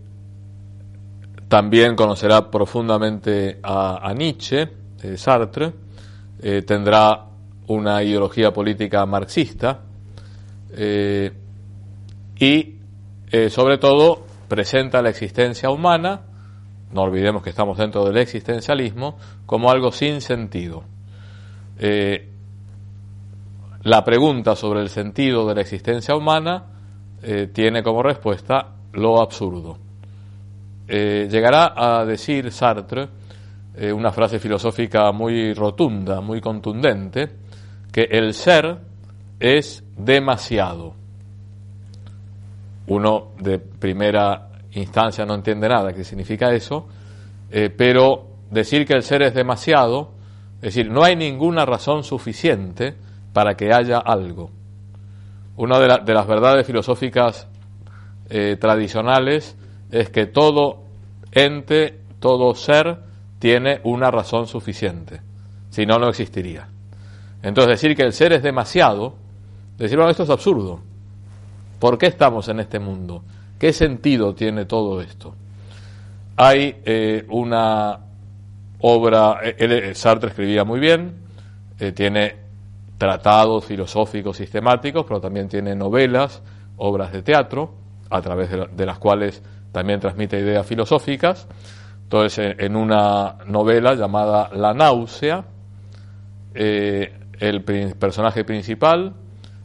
también 1.49 1.97
conocerá 1.97 2.51
profundamente 2.51 3.59
a, 3.63 4.13
Nietzsche, 4.17 4.69
Sartre, 5.17 5.73
eh, 6.43 6.63
tendrá 6.63 7.25
una 7.69 8.03
ideología 8.03 8.53
política 8.53 9.07
marxista 9.07 9.81
eh, 10.71 11.33
y 12.39 12.75
eh, 13.31 13.49
sobre 13.49 13.79
todo 13.79 14.27
presenta 14.47 15.01
la 15.01 15.09
existencia 15.09 15.71
humana, 15.71 16.21
no 16.93 17.03
olvidemos 17.03 17.43
que 17.43 17.51
estamos 17.51 17.79
dentro 17.79 18.05
del 18.05 18.19
existencialismo, 18.19 19.17
como 19.47 19.71
algo 19.71 19.91
sin 19.91 20.21
sentido. 20.21 20.85
La 23.83 24.05
pregunta 24.05 24.55
sobre 24.55 24.81
el 24.81 24.89
sentido 24.89 25.47
de 25.49 25.55
la 25.55 25.61
existencia 25.63 26.15
humana 26.15 26.65
tiene 27.53 27.83
como 27.83 28.03
respuesta 28.03 28.77
lo 28.93 29.21
absurdo. 29.21 29.79
llegará 30.87 31.75
a 31.77 32.05
decir 32.05 32.51
Sartre 32.53 33.09
una 33.95 34.11
frase 34.11 34.39
filosófica 34.39 35.13
muy 35.13 35.53
rotunda, 35.53 36.23
muy 36.23 36.41
contundente, 36.41 37.29
que 37.93 38.09
el 38.11 38.33
ser 38.33 38.79
es 39.39 39.85
demasiado. 39.97 40.95
Uno 42.89 43.33
de 43.39 43.59
primera 43.59 44.49
instancia 44.73 45.25
no 45.25 45.35
entiende 45.35 45.69
nada 45.69 45.93
qué 45.93 46.05
significa 46.05 46.53
eso, 46.53 46.87
eh, 47.51 47.71
pero 47.71 48.27
decir 48.51 48.87
que 48.87 48.95
el 48.95 49.03
ser 49.03 49.23
es 49.23 49.35
demasiado, 49.35 50.13
es 50.57 50.75
decir, 50.75 50.91
no 50.91 51.05
hay 51.05 51.17
ninguna 51.17 51.65
razón 51.65 52.05
suficiente 52.05 52.95
para 53.33 53.55
que 53.55 53.73
haya 53.73 53.99
algo. 53.99 54.51
Una 55.57 55.79
de, 55.79 56.15
las 56.15 56.27
verdades 56.27 56.67
filosóficas 56.67 57.49
eh, 58.29 58.57
tradicionales 58.61 59.57
es 59.91 60.11
que 60.11 60.27
todo 60.27 60.85
ente, 61.33 62.01
todo 62.21 62.55
ser, 62.55 62.99
tiene 63.39 63.81
una 63.85 64.11
razón 64.11 64.47
suficiente. 64.47 65.21
Si 65.71 65.87
no, 65.87 65.99
no 65.99 66.09
existiría. 66.09 66.69
Entonces 67.43 67.81
decir 67.81 67.97
que 67.97 68.03
el 68.03 68.13
ser 68.13 68.33
es 68.33 68.43
demasiado, 68.43 69.15
decir, 69.79 69.97
bueno, 69.97 70.11
esto 70.11 70.23
es 70.23 70.31
absurdo. 70.31 70.81
¿Por 71.79 71.99
qué 71.99 72.07
estamos 72.07 72.49
en 72.49 72.61
este 72.61 72.79
mundo? 72.79 73.23
¿Qué 73.59 73.73
sentido 73.73 74.35
tiene 74.35 74.65
todo 74.65 75.01
esto? 75.01 75.35
Hay 76.37 76.77
eh, 76.85 77.25
una 77.31 77.99
obra, 78.81 79.41
eh, 79.43 79.57
eh, 79.59 79.95
Sartre 79.95 80.31
escribía 80.31 80.65
muy 80.65 80.81
bien, 80.81 81.27
tiene 81.95 82.37
tratados 82.97 83.67
filosóficos 83.67 84.39
sistemáticos, 84.39 85.05
pero 85.07 85.21
también 85.21 85.49
tiene 85.49 85.75
novelas, 85.75 86.43
obras 86.79 87.13
de 87.13 87.23
teatro, 87.23 87.75
a 88.09 88.23
través 88.23 88.51
de, 88.51 88.87
las 88.87 88.99
cuales 88.99 89.43
también 89.73 90.01
transmite 90.01 90.39
ideas 90.39 90.67
filosóficas. 90.67 91.47
Entonces, 92.07 92.55
en, 92.59 92.77
una 92.77 93.39
novela 93.47 93.95
llamada 93.95 94.49
La 94.55 94.73
náusea, 94.73 95.45
el 96.55 97.65
personaje 97.99 98.45
principal 98.45 99.13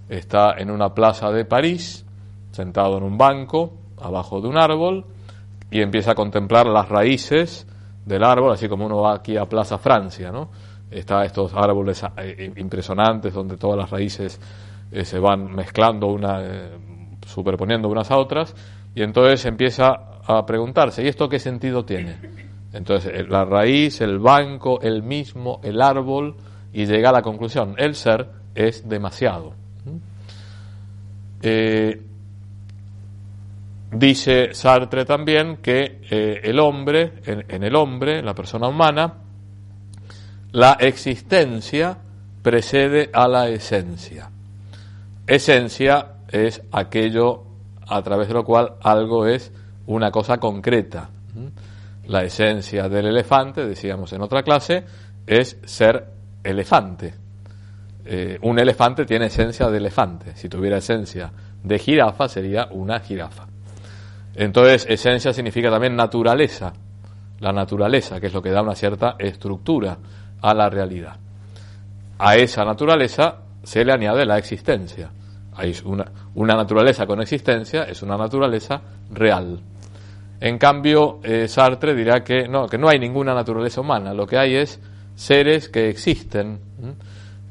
está 0.10 0.56
en 0.58 0.72
una 0.72 0.94
plaza 0.94 1.32
de 1.32 1.46
París, 1.46 2.04
sentado 2.52 2.98
en 2.98 3.04
un 3.04 3.18
banco, 3.18 3.74
abajo 4.02 4.42
de 4.42 4.48
un 4.48 4.58
árbol, 4.58 5.06
y 5.70 5.82
empieza 5.82 6.12
a 6.12 6.16
contemplar 6.16 6.66
las 6.66 6.90
raíces 6.90 7.66
del 8.06 8.24
árbol, 8.24 8.52
así 8.52 8.68
como 8.68 8.86
uno 8.86 9.02
va 9.02 9.16
aquí 9.16 9.38
a 9.38 9.46
Plaza 9.46 9.78
Francia, 9.78 10.32
¿no? 10.32 10.50
Está 10.90 11.24
estos 11.24 11.54
árboles 11.54 12.04
eh, 12.18 12.52
impresionantes 12.58 13.34
donde 13.34 13.56
todas 13.56 13.78
las 13.78 13.90
raíces 13.90 14.40
eh, 14.92 15.06
se 15.06 15.20
van 15.20 15.54
mezclando, 15.56 16.08
una, 16.08 16.42
eh, 16.42 16.78
superponiendo 17.26 17.88
unas 17.88 18.12
a 18.12 18.18
otras, 18.18 18.54
y 18.94 19.02
entonces 19.02 19.46
empieza 19.46 20.11
a 20.26 20.46
preguntarse, 20.46 21.04
¿y 21.04 21.08
esto 21.08 21.30
qué 21.30 21.40
sentido 21.40 21.86
tiene? 21.86 22.18
Entonces, 22.74 23.28
la 23.28 23.44
raíz, 23.46 24.02
el 24.02 24.20
banco, 24.20 24.80
el 24.82 25.04
mismo, 25.04 25.60
el 25.64 25.82
árbol, 25.82 26.36
y 26.74 26.86
llega 26.86 27.10
a 27.10 27.14
la 27.14 27.22
conclusión, 27.22 27.76
el 27.78 27.96
ser 27.96 28.28
es 28.56 28.88
demasiado. 28.88 29.54
Eh, 31.42 32.02
dice 33.92 34.54
Sartre 34.54 35.06
también 35.06 35.58
que 35.58 36.02
eh, 36.10 36.42
el 36.44 36.60
hombre, 36.60 37.14
en, 37.26 37.64
el 37.64 37.76
hombre, 37.76 38.22
la 38.22 38.34
persona 38.34 38.68
humana, 38.68 39.16
la 40.52 40.74
existencia 40.80 41.98
precede 42.42 43.10
a 43.12 43.28
la 43.28 43.50
esencia. 43.50 44.30
Esencia 45.28 46.14
es 46.30 46.62
aquello 46.72 47.44
a 47.88 48.02
través 48.02 48.28
de 48.28 48.34
lo 48.34 48.44
cual 48.44 48.76
algo 48.82 49.28
es 49.28 49.52
una 49.88 50.12
cosa 50.12 50.38
concreta. 50.38 51.10
La 52.08 52.24
esencia 52.24 52.90
del 52.90 53.08
elefante, 53.08 53.66
decíamos 53.66 54.12
en 54.14 54.22
otra 54.22 54.44
clase, 54.44 54.84
es 55.26 55.58
ser 55.64 56.08
elefante. 56.44 57.14
Eh, 58.06 58.40
un 58.42 58.60
elefante 58.60 59.06
tiene 59.06 59.28
esencia 59.28 59.70
de 59.70 59.78
elefante. 59.78 60.36
Si 60.36 60.50
tuviera 60.50 60.78
esencia 60.78 61.32
de 61.64 61.80
jirafa, 61.80 62.28
sería 62.28 62.68
una 62.72 63.00
jirafa. 63.00 63.48
Entonces, 64.36 64.86
esencia 64.90 65.34
significa 65.34 65.70
también 65.70 65.96
naturaleza. 65.96 66.74
La 67.40 67.52
naturaleza, 67.52 68.20
que 68.20 68.28
es 68.28 68.34
lo 68.34 68.42
que 68.42 68.52
da 68.52 68.62
una 68.62 68.76
cierta 68.76 69.16
estructura 69.18 69.98
a 70.42 70.54
la 70.54 70.70
realidad. 70.70 71.18
A 72.20 72.36
esa 72.36 72.64
naturaleza 72.64 73.38
se 73.64 73.84
le 73.84 73.94
añade 73.94 74.26
la 74.26 74.38
existencia. 74.38 75.10
Hay 75.56 75.76
una, 75.86 76.06
una 76.36 76.56
naturaleza 76.56 77.06
con 77.06 77.22
existencia 77.22 77.84
es 77.84 78.02
una 78.02 78.18
naturaleza 78.18 78.82
real. 79.12 79.60
En 80.40 80.58
cambio, 80.58 81.20
eh, 81.24 81.48
Sartre 81.48 81.94
dirá 81.94 82.24
que 82.24 82.48
no, 82.48 82.68
que 82.68 82.78
no 82.78 82.90
hay 82.90 82.98
ninguna 82.98 83.34
naturaleza 83.34 83.82
humana. 83.82 84.14
Lo 84.14 84.26
que 84.26 84.38
hay 84.38 84.56
es 84.56 84.80
seres 85.16 85.70
que 85.70 85.90
existen, 85.90 86.60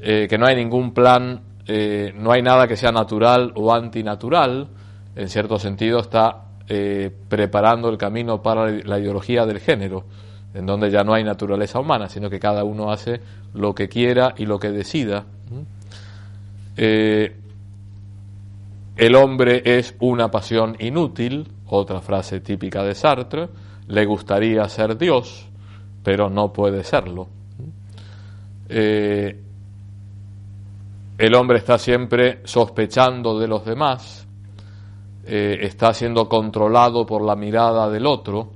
eh, 0.01 0.27
que 0.29 0.37
no 0.37 0.45
hay 0.45 0.57
ningún 0.57 0.93
plan, 0.93 1.39
eh, 1.67 2.11
no 2.17 2.33
hay 2.33 2.41
nada 2.41 2.67
que 2.67 2.75
sea 2.75 2.91
natural 2.91 3.53
o 3.55 3.73
antinatural, 3.73 4.67
en 5.15 5.29
cierto 5.29 5.57
sentido 5.57 5.99
está 5.99 6.47
preparando 7.27 7.89
el 7.89 7.97
camino 7.97 8.41
para 8.41 8.71
la 8.71 8.97
ideología 8.97 9.45
del 9.45 9.59
género, 9.59 10.05
en 10.53 10.65
donde 10.65 10.89
ya 10.89 11.03
no 11.03 11.13
hay 11.13 11.21
naturaleza 11.21 11.81
humana, 11.81 12.07
sino 12.07 12.29
que 12.29 12.39
cada 12.39 12.63
uno 12.63 12.93
hace 12.93 13.19
lo 13.53 13.75
que 13.75 13.89
quiera 13.89 14.33
y 14.37 14.45
lo 14.45 14.57
que 14.57 14.69
decida. 14.69 15.25
El 18.95 19.15
hombre 19.15 19.61
es 19.65 19.95
una 19.99 20.29
pasión 20.29 20.75
inútil, 20.79 21.47
otra 21.67 22.01
frase 22.01 22.39
típica 22.41 22.83
de 22.83 22.93
Sartre, 22.93 23.49
le 23.87 24.05
gustaría 24.05 24.67
ser 24.69 24.97
Dios, 24.97 25.47
pero 26.03 26.29
no 26.29 26.51
puede 26.51 26.83
serlo. 26.83 27.27
Eh, 28.67 29.37
el 31.17 31.35
hombre 31.35 31.59
está 31.59 31.77
siempre 31.77 32.41
sospechando 32.45 33.39
de 33.39 33.47
los 33.47 33.65
demás, 33.65 34.27
eh, 35.25 35.59
está 35.61 35.93
siendo 35.93 36.27
controlado 36.27 37.05
por 37.05 37.21
la 37.23 37.35
mirada 37.35 37.89
del 37.89 38.05
otro. 38.05 38.49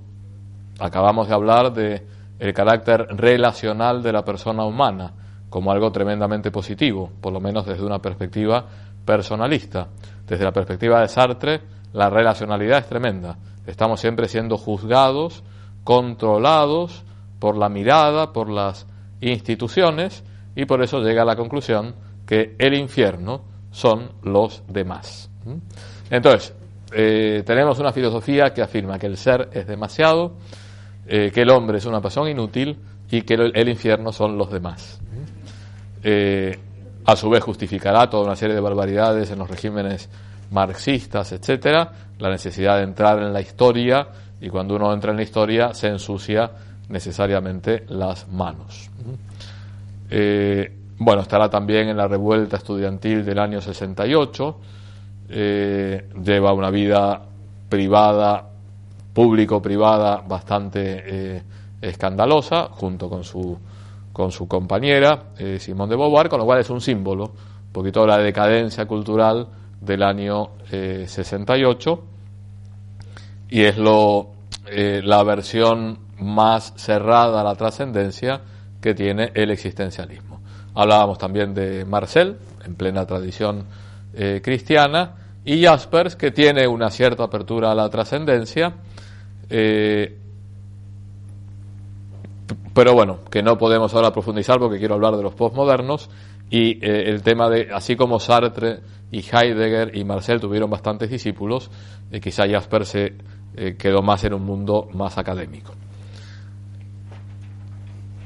Acabamos 0.80 1.28
de 1.28 1.34
hablar 1.34 1.74
de 1.74 2.08
el 2.40 2.54
carácter 2.54 3.08
relacional 3.12 4.04
de 4.04 4.12
la 4.12 4.26
persona 4.26 4.66
humana 4.66 5.14
como 5.50 5.72
algo 5.72 5.92
tremendamente 5.92 6.52
positivo, 6.52 7.12
por 7.22 7.32
lo 7.32 7.40
menos 7.40 7.66
desde 7.66 7.86
una 7.86 8.00
perspectiva 8.00 8.66
personalista. 9.06 9.88
Desde 10.28 10.44
la 10.44 10.52
perspectiva 10.52 11.02
de 11.02 11.08
Sartre, 11.08 11.62
la 11.94 12.10
relacionalidad 12.10 12.80
es 12.80 12.90
tremenda. 12.90 13.38
Estamos 13.66 14.00
siempre 14.00 14.28
siendo 14.28 14.58
juzgados, 14.58 15.44
controlados 15.84 17.04
por 17.40 17.58
la 17.58 17.70
mirada, 17.70 18.34
por 18.34 18.50
las 18.50 18.88
instituciones 19.22 20.24
y 20.56 20.66
por 20.66 20.82
eso 20.82 21.00
llega 21.02 21.22
a 21.22 21.26
la 21.26 21.36
conclusión 21.36 21.96
que 22.26 22.56
el 22.58 22.74
infierno 22.74 23.44
son 23.72 24.12
los 24.24 24.64
demás. 24.68 25.30
Entonces, 26.10 26.54
eh, 26.92 27.44
tenemos 27.46 27.80
una 27.80 27.92
filosofía 27.92 28.54
que 28.54 28.62
afirma 28.62 28.98
que 28.98 29.08
el 29.08 29.18
ser 29.18 29.50
es 29.52 29.68
demasiado, 29.68 30.38
eh, 31.08 31.32
que 31.34 31.42
el 31.42 31.50
hombre 31.50 31.78
es 31.78 31.86
una 31.86 32.02
pasión 32.02 32.28
inútil 32.28 32.80
y 33.12 33.22
que 33.22 33.36
el, 33.36 33.70
infierno 33.70 34.12
son 34.12 34.38
los 34.38 34.50
demás. 34.50 35.00
Eh, 36.04 36.58
a 37.06 37.16
su 37.16 37.30
vez 37.30 37.44
justificará 37.44 38.10
toda 38.10 38.26
una 38.26 38.36
serie 38.36 38.56
de 38.56 38.62
barbaridades 38.62 39.30
en 39.32 39.40
los 39.40 39.50
regímenes 39.50 40.10
marxistas, 40.52 41.32
etcétera, 41.32 41.92
la 42.20 42.30
necesidad 42.30 42.78
de 42.78 42.84
entrar 42.84 43.20
en 43.20 43.34
la 43.34 43.42
historia 43.42 44.08
y 44.42 44.50
cuando 44.50 44.76
uno 44.76 44.92
entra 44.94 45.12
en 45.12 45.18
la 45.18 45.24
historia 45.24 45.74
se 45.74 45.88
ensucia 45.88 46.52
necesariamente 46.90 47.86
las 47.90 48.28
manos. 48.28 48.90
Eh, 50.10 50.72
bueno, 50.98 51.22
estará 51.22 51.50
también 51.50 51.90
en 51.90 51.98
la 51.98 52.08
revuelta 52.08 52.58
estudiantil 52.58 53.26
del 53.26 53.40
año 53.40 53.62
68, 53.62 54.58
eh, 55.30 56.10
lleva 56.24 56.54
una 56.54 56.70
vida 56.70 57.22
privada, 57.68 58.48
público-privada, 59.14 60.24
bastante 60.28 61.04
eh, 61.06 61.44
escandalosa, 61.82 62.70
junto 62.72 63.10
con 63.10 63.24
su, 63.24 63.58
con 64.16 64.32
su 64.32 64.48
compañera, 64.48 65.32
Simón 65.60 65.90
de 65.90 65.98
Beauvoir, 65.98 66.30
con 66.30 66.40
lo 66.40 66.46
cual 66.46 66.62
es 66.62 66.70
un 66.70 66.80
símbolo, 66.80 67.26
un 67.26 67.72
poquito 67.74 68.02
de 68.02 68.08
la 68.08 68.18
decadencia 68.20 68.86
cultural 68.86 69.50
del 69.82 70.04
año 70.04 70.52
68, 70.70 72.04
y 73.50 73.62
es 73.64 73.78
lo, 73.78 74.30
la 74.72 75.22
versión 75.24 76.00
más 76.20 76.74
cerrada 76.78 77.42
a 77.42 77.44
la 77.44 77.56
trascendencia 77.56 78.40
que 78.82 78.94
tiene 78.94 79.32
el 79.34 79.52
existencialismo. 79.52 80.40
Hablábamos 80.76 81.18
también 81.18 81.54
de 81.54 81.86
Marcel, 81.86 82.38
en 82.66 82.76
plena 82.76 83.06
tradición 83.06 83.66
eh, 84.14 84.42
cristiana, 84.44 85.16
y 85.44 85.64
Jaspers, 85.64 86.16
que 86.16 86.32
tiene 86.32 86.68
una 86.68 86.90
cierta 86.90 87.24
apertura 87.24 87.72
a 87.72 87.76
la 87.76 87.90
trascendencia, 87.90 88.74
eh, 89.50 90.18
pero 92.76 92.94
bueno, 92.94 93.22
que 93.32 93.42
no 93.42 93.58
podemos 93.58 93.96
ahora 93.96 94.12
profundizar 94.12 94.60
porque 94.60 94.78
quiero 94.78 94.94
hablar 94.94 95.16
de 95.16 95.24
los 95.24 95.34
postmodernos 95.34 96.12
y 96.52 96.74
eh, 96.86 97.10
el 97.10 97.24
tema 97.24 97.50
de, 97.50 97.70
así 97.74 97.96
como 97.96 98.20
Sartre 98.20 98.82
y 99.12 99.22
Heidegger 99.22 99.98
y 99.98 100.04
Marcel 100.04 100.40
tuvieron 100.40 100.70
bastantes 100.70 101.10
discípulos, 101.10 101.72
quizá 102.22 102.48
Jaspers 102.48 102.88
se 102.88 103.14
quedó 103.78 104.04
más 104.04 104.24
en 104.26 104.34
un 104.36 104.44
mundo 104.44 104.88
más 104.94 105.18
académico. 105.18 105.74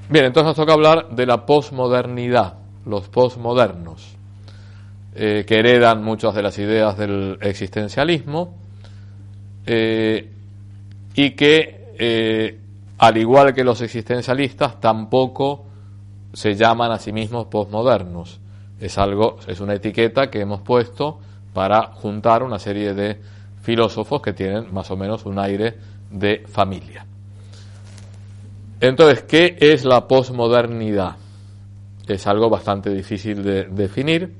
Bien, 0.09 0.25
entonces 0.25 0.47
nos 0.47 0.55
toca 0.55 0.73
hablar 0.73 1.09
de 1.11 1.27
la 1.27 1.45
posmodernidad, 1.45 2.55
los 2.83 3.07
posmodernos, 3.09 4.17
eh, 5.13 5.45
que 5.45 5.59
heredan 5.59 6.03
muchas 6.03 6.33
de 6.33 6.41
las 6.41 6.57
ideas 6.57 6.97
del 6.97 7.37
existencialismo 7.41 8.57
eh, 9.67 10.31
y 11.13 11.31
que, 11.31 11.93
eh, 11.99 12.57
al 12.99 13.17
igual 13.17 13.53
que 13.53 13.63
los 13.63 13.81
existencialistas, 13.81 14.79
tampoco 14.81 15.65
se 16.33 16.55
llaman 16.55 16.91
a 16.91 16.99
sí 16.99 17.13
mismos 17.13 17.47
posmodernos. 17.47 18.41
Es 18.79 18.97
algo, 18.97 19.37
es 19.47 19.61
una 19.61 19.73
etiqueta 19.73 20.29
que 20.29 20.41
hemos 20.41 20.61
puesto 20.61 21.19
para 21.53 21.83
juntar 21.93 22.43
una 22.43 22.59
serie 22.59 22.93
de 22.93 23.17
filósofos 23.61 24.21
que 24.21 24.33
tienen 24.33 24.73
más 24.73 24.91
o 24.91 24.97
menos 24.97 25.25
un 25.25 25.39
aire 25.39 25.77
de 26.11 26.43
familia. 26.47 27.05
Entonces, 28.81 29.23
¿qué 29.23 29.57
es 29.59 29.85
la 29.85 30.05
posmodernidad? 30.05 31.15
Es 32.05 32.27
algo 32.27 32.49
bastante 32.49 32.89
difícil 32.89 33.43
de 33.43 33.63
definir, 33.63 34.35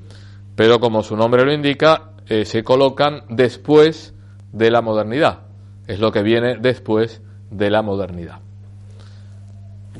pero 0.54 0.80
como 0.80 1.02
su 1.02 1.16
nombre 1.16 1.46
lo 1.46 1.52
indica, 1.52 2.10
eh, 2.26 2.44
se 2.44 2.62
colocan 2.62 3.22
después 3.30 4.14
de 4.52 4.70
la 4.70 4.82
modernidad. 4.82 5.40
Es 5.86 5.98
lo 5.98 6.12
que 6.12 6.22
viene 6.22 6.56
después 6.58 7.22
de 7.50 7.70
la 7.70 7.80
modernidad. 7.80 8.40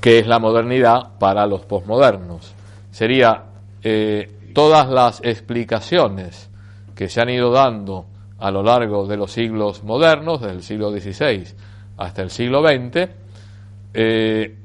¿Qué 0.00 0.18
es 0.18 0.26
la 0.26 0.38
modernidad 0.38 1.18
para 1.18 1.46
los 1.46 1.66
posmodernos? 1.66 2.54
Sería 2.90 3.44
eh, 3.82 4.50
todas 4.54 4.88
las 4.88 5.20
explicaciones 5.22 6.50
que 6.94 7.08
se 7.08 7.20
han 7.20 7.30
ido 7.30 7.50
dando 7.50 8.06
a 8.38 8.50
lo 8.50 8.62
largo 8.62 9.06
de 9.06 9.16
los 9.16 9.32
siglos 9.32 9.84
modernos, 9.84 10.40
desde 10.40 10.54
el 10.54 10.62
siglo 10.62 10.90
XVI 10.90 11.44
hasta 11.98 12.22
el 12.22 12.30
siglo 12.30 12.62
XX, 12.62 13.10
eh, 13.92 14.56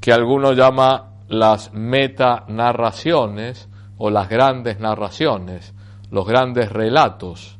que 0.00 0.12
algunos 0.12 0.56
llama 0.56 1.10
las 1.28 1.72
metanarraciones 1.74 3.68
o 3.98 4.08
las 4.10 4.30
grandes 4.30 4.80
narraciones, 4.80 5.74
los 6.10 6.26
grandes 6.26 6.72
relatos 6.72 7.58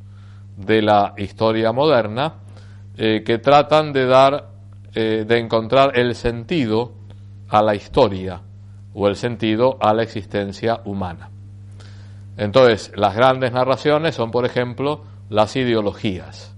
de 0.56 0.80
la 0.80 1.14
historia 1.18 1.73
moderna, 1.73 2.37
eh, 2.96 3.23
que 3.25 3.38
tratan 3.38 3.92
de 3.92 4.06
dar, 4.06 4.53
eh, 4.95 5.25
de 5.27 5.39
encontrar 5.39 5.99
el 5.99 6.15
sentido 6.15 6.93
a 7.49 7.63
la 7.63 7.75
historia 7.75 8.41
o 8.95 9.09
el 9.09 9.17
sentido 9.17 9.77
a 9.81 9.93
la 9.95 10.03
existencia 10.03 10.81
humana. 10.85 11.31
Entonces, 12.37 12.93
las 12.97 13.15
grandes 13.15 13.53
narraciones 13.53 14.15
son, 14.15 14.31
por 14.31 14.45
ejemplo, 14.45 15.03
las 15.29 15.55
ideologías 15.57 16.53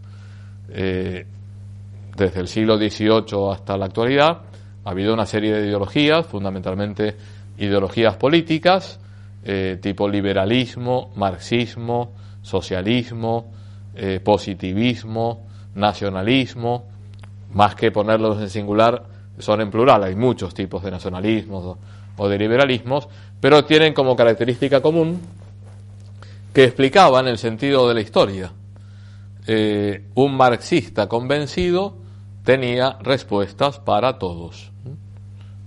desde 2.16 2.40
el 2.40 2.48
siglo 2.48 2.76
XVIII 2.78 3.52
hasta 3.52 3.76
la 3.76 3.86
actualidad, 3.86 4.42
ha 4.84 4.90
habido 4.90 5.12
una 5.12 5.26
serie 5.26 5.52
de 5.52 5.66
ideologías, 5.66 6.26
fundamentalmente 6.26 7.16
ideologías 7.58 8.16
políticas, 8.16 8.98
eh, 9.44 9.78
tipo 9.80 10.08
liberalismo, 10.08 11.12
marxismo, 11.14 12.12
socialismo, 12.42 13.52
eh, 13.94 14.20
positivismo, 14.22 15.46
nacionalismo, 15.74 16.84
más 17.56 17.74
que 17.74 17.90
ponerlos 17.90 18.38
en 18.38 18.50
singular, 18.50 19.02
son 19.38 19.62
en 19.62 19.70
plural, 19.70 20.04
hay 20.04 20.14
muchos 20.14 20.52
tipos 20.52 20.82
de 20.82 20.90
nacionalismos 20.90 21.78
o 22.18 22.28
de 22.28 22.38
liberalismos, 22.38 23.08
pero 23.40 23.64
tienen 23.64 23.94
como 23.94 24.14
característica 24.14 24.82
común 24.82 25.20
que 26.52 26.64
explicaban 26.64 27.28
el 27.28 27.38
sentido 27.38 27.88
de 27.88 27.94
la 27.94 28.00
historia. 28.02 28.52
Eh, 29.46 30.04
un 30.14 30.36
marxista 30.36 31.08
convencido 31.08 31.96
tenía 32.44 32.98
respuestas 33.00 33.80
para 33.80 34.18
todos, 34.18 34.70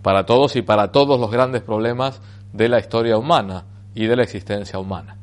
para 0.04 0.28
todos 0.28 0.56
y 0.56 0.62
para 0.62 0.92
todos 0.92 1.20
los 1.20 1.32
grandes 1.32 1.64
problemas 1.64 2.22
de 2.54 2.70
la 2.70 2.80
historia 2.80 3.18
humana 3.18 3.66
y 3.96 4.06
de 4.06 4.16
la 4.16 4.24
existencia 4.24 4.78
humana. 4.78 5.18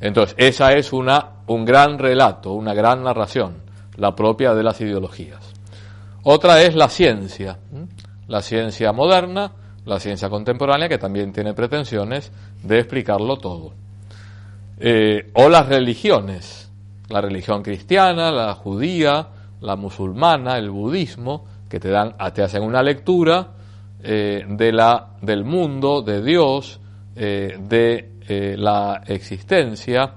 Entonces, 0.00 0.34
esa 0.38 0.72
es 0.72 0.94
una, 0.94 1.32
un 1.46 1.66
gran 1.66 1.98
relato, 1.98 2.52
una 2.52 2.72
gran 2.72 3.02
narración, 3.02 3.56
la 3.96 4.16
propia 4.16 4.54
de 4.54 4.62
las 4.62 4.80
ideologías. 4.80 5.55
Otra 6.28 6.60
es 6.60 6.74
la 6.74 6.88
ciencia, 6.88 7.56
la 8.26 8.42
ciencia 8.42 8.92
moderna, 8.92 9.52
la 9.84 10.00
ciencia 10.00 10.28
contemporánea, 10.28 10.88
que 10.88 10.98
también 10.98 11.32
tiene 11.32 11.54
pretensiones 11.54 12.32
de 12.64 12.80
explicarlo 12.80 13.36
todo. 13.36 13.74
Eh, 14.80 15.30
o 15.34 15.48
las 15.48 15.68
religiones, 15.68 16.68
la 17.10 17.20
religión 17.20 17.62
cristiana, 17.62 18.32
la 18.32 18.54
judía, 18.54 19.28
la 19.60 19.76
musulmana, 19.76 20.58
el 20.58 20.68
budismo, 20.68 21.44
que 21.68 21.78
te 21.78 21.90
dan, 21.90 22.16
te 22.34 22.42
hacen 22.42 22.64
una 22.64 22.82
lectura 22.82 23.50
eh, 24.02 24.44
de 24.48 24.72
la, 24.72 25.10
del 25.22 25.44
mundo, 25.44 26.02
de 26.02 26.24
Dios, 26.24 26.80
eh, 27.14 27.56
de 27.56 28.56
la 28.58 29.00
existencia, 29.06 30.14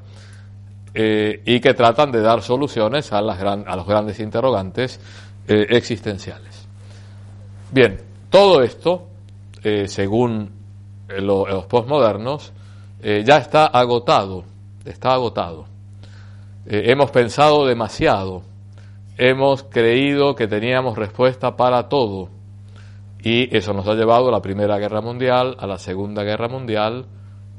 y 0.91 1.60
que 1.60 1.74
tratan 1.76 2.12
de 2.12 2.19
dar 2.19 2.41
soluciones 2.41 3.13
a 3.13 3.22
los 3.22 3.86
grandes 3.86 4.19
interrogantes 4.19 5.00
existenciales. 5.49 6.67
Bien, 7.71 7.99
todo 8.29 8.62
esto, 8.62 9.07
según 9.88 10.51
los 11.07 11.65
postmodernos, 11.65 12.53
ya 13.01 13.38
está 13.38 13.65
agotado, 13.65 14.43
está 14.85 15.13
agotado. 15.13 15.65
hemos 16.65 17.09
pensado 17.12 17.65
demasiado 17.65 18.43
hemos 19.19 19.63
creído 19.63 20.33
que 20.33 20.47
teníamos 20.47 20.97
respuesta 20.97 21.57
para 21.57 21.89
todo 21.89 22.29
y 23.21 23.55
eso 23.55 23.73
nos 23.73 23.85
ha 23.85 23.93
llevado 23.93 24.29
a 24.29 24.31
la 24.31 24.41
Primera 24.41 24.77
Guerra 24.77 25.01
Mundial, 25.01 25.57
a 25.59 25.67
la 25.67 25.77
Segunda 25.77 26.23
Guerra 26.23 26.47
Mundial, 26.47 27.05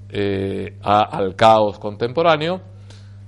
eh, 0.08 0.78
al 0.80 1.36
caos 1.36 1.78
contemporáneo, 1.78 2.62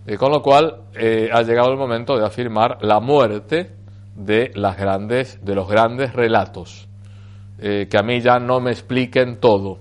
eh, 0.07 0.17
con 0.17 0.33
lo 0.33 0.41
cual 0.41 0.77
eh, 0.95 1.29
ha 1.31 1.43
llegado 1.43 1.73
el 1.73 1.77
momento 1.77 2.17
de 2.17 2.25
afirmar 2.25 2.79
la 2.81 3.01
muerte 3.01 3.71
de 4.15 4.51
las 4.55 4.77
grandes, 4.77 5.45
de 5.45 5.55
los 5.55 5.69
grandes 5.69 6.13
relatos, 6.13 6.89
que 7.59 7.97
a 7.97 8.03
mí 8.03 8.21
ya 8.21 8.41
no 8.41 8.61
me 8.61 8.73
expliquen 8.73 9.39
todo, 9.39 9.79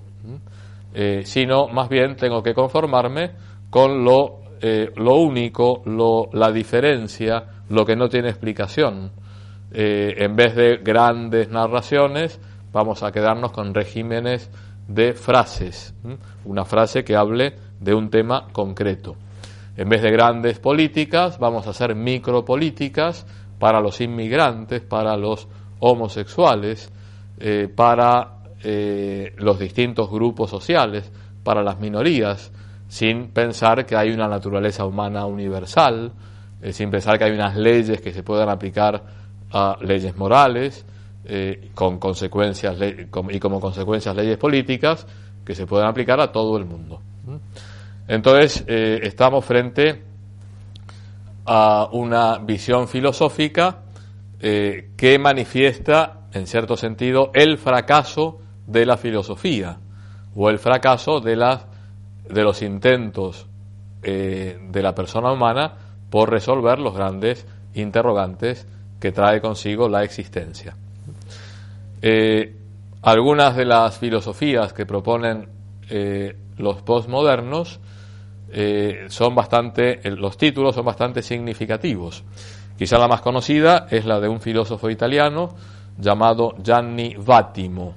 sino 1.23 1.67
más 1.67 1.89
bien 1.89 2.15
tengo 2.15 2.43
que 2.43 2.53
conformarme 2.53 3.31
con 3.69 4.03
lo, 4.03 4.41
lo 4.95 5.15
único, 5.15 5.81
lo, 5.85 6.29
la 6.33 6.51
diferencia, 6.51 7.43
lo 7.69 7.85
que 7.85 7.95
no 7.95 8.09
tiene 8.09 8.29
explicación. 8.29 9.11
Eh, 9.73 10.15
en 10.17 10.35
vez 10.35 10.53
de 10.55 10.77
grandes 10.77 11.49
narraciones, 11.49 12.39
vamos 12.73 13.03
a 13.03 13.11
quedarnos 13.11 13.51
con 13.51 13.73
regímenes 13.73 14.49
de 14.87 15.13
frases, 15.13 15.93
una 16.43 16.65
frase 16.65 17.05
que 17.05 17.15
hable 17.15 17.55
de 17.79 17.93
un 17.93 18.09
tema 18.09 18.47
concreto. 18.51 19.15
En 19.77 19.87
vez 19.87 20.01
de 20.01 20.11
grandes 20.11 20.59
políticas, 20.59 21.39
vamos 21.39 21.67
a 21.67 21.69
hacer 21.69 21.95
micropolíticas 21.95 23.25
para 23.61 23.79
los 23.79 24.01
inmigrantes, 24.01 24.81
para 24.81 25.15
los 25.15 25.47
homosexuales, 25.81 26.91
eh, 27.39 27.69
para 27.73 28.39
eh, 28.63 29.35
los 29.37 29.59
distintos 29.59 30.09
grupos 30.09 30.49
sociales, 30.49 31.11
para 31.43 31.61
las 31.61 31.79
minorías, 31.79 32.51
sin 32.87 33.27
pensar 33.27 33.85
que 33.85 33.95
hay 33.95 34.09
una 34.09 34.27
naturaleza 34.27 34.83
humana 34.83 35.27
universal, 35.27 36.11
eh, 36.59 36.73
sin 36.73 36.89
pensar 36.89 37.19
que 37.19 37.25
hay 37.25 37.33
unas 37.33 37.55
leyes 37.55 38.01
que 38.01 38.11
se 38.11 38.23
puedan 38.23 38.49
aplicar 38.49 39.03
a 39.51 39.77
leyes 39.81 40.17
morales 40.17 40.83
con 41.75 41.99
consecuencias 41.99 42.75
y 42.81 43.39
como 43.39 43.59
consecuencias 43.59 44.15
leyes 44.15 44.37
políticas 44.37 45.05
que 45.45 45.53
se 45.53 45.67
puedan 45.67 45.87
aplicar 45.87 46.19
a 46.19 46.31
todo 46.31 46.57
el 46.57 46.65
mundo. 46.65 46.99
Entonces, 48.07 48.65
eh, 48.67 49.01
estamos 49.03 49.45
frente 49.45 50.01
a 51.53 51.89
una 51.91 52.37
visión 52.37 52.87
filosófica 52.87 53.79
que 54.39 55.19
manifiesta, 55.19 56.27
en 56.31 56.47
cierto 56.47 56.77
sentido, 56.77 57.29
el 57.33 57.57
fracaso 57.57 58.39
de 58.65 58.85
la 58.85 58.95
filosofía 58.95 59.77
o 60.33 60.49
el 60.49 60.59
fracaso 60.59 61.19
de, 61.19 61.35
las, 61.35 61.65
de 62.27 62.41
los 62.41 62.61
intentos 62.61 63.47
de 64.01 64.81
la 64.81 64.95
persona 64.95 65.33
humana 65.33 65.73
por 66.09 66.29
resolver 66.29 66.79
los 66.79 66.95
grandes 66.95 67.45
interrogantes 67.73 68.65
que 69.01 69.11
trae 69.11 69.41
consigo 69.41 69.89
la 69.89 70.03
existencia. 70.03 70.77
Eh, 72.01 72.55
algunas 73.01 73.55
de 73.57 73.65
las 73.65 73.97
filosofías 73.97 74.71
que 74.71 74.85
proponen 74.85 75.49
eh, 75.89 76.35
los 76.57 76.81
postmodernos 76.83 77.79
eh, 78.53 79.05
son 79.07 79.35
bastante, 79.35 79.99
los 80.11 80.37
títulos 80.37 80.75
son 80.75 80.85
bastante 80.85 81.21
significativos. 81.21 82.23
Quizá 82.77 82.97
la 82.97 83.07
más 83.07 83.21
conocida 83.21 83.87
es 83.89 84.05
la 84.05 84.19
de 84.19 84.27
un 84.27 84.41
filósofo 84.41 84.89
italiano 84.89 85.55
llamado 85.97 86.55
Gianni 86.63 87.15
Vattimo, 87.15 87.95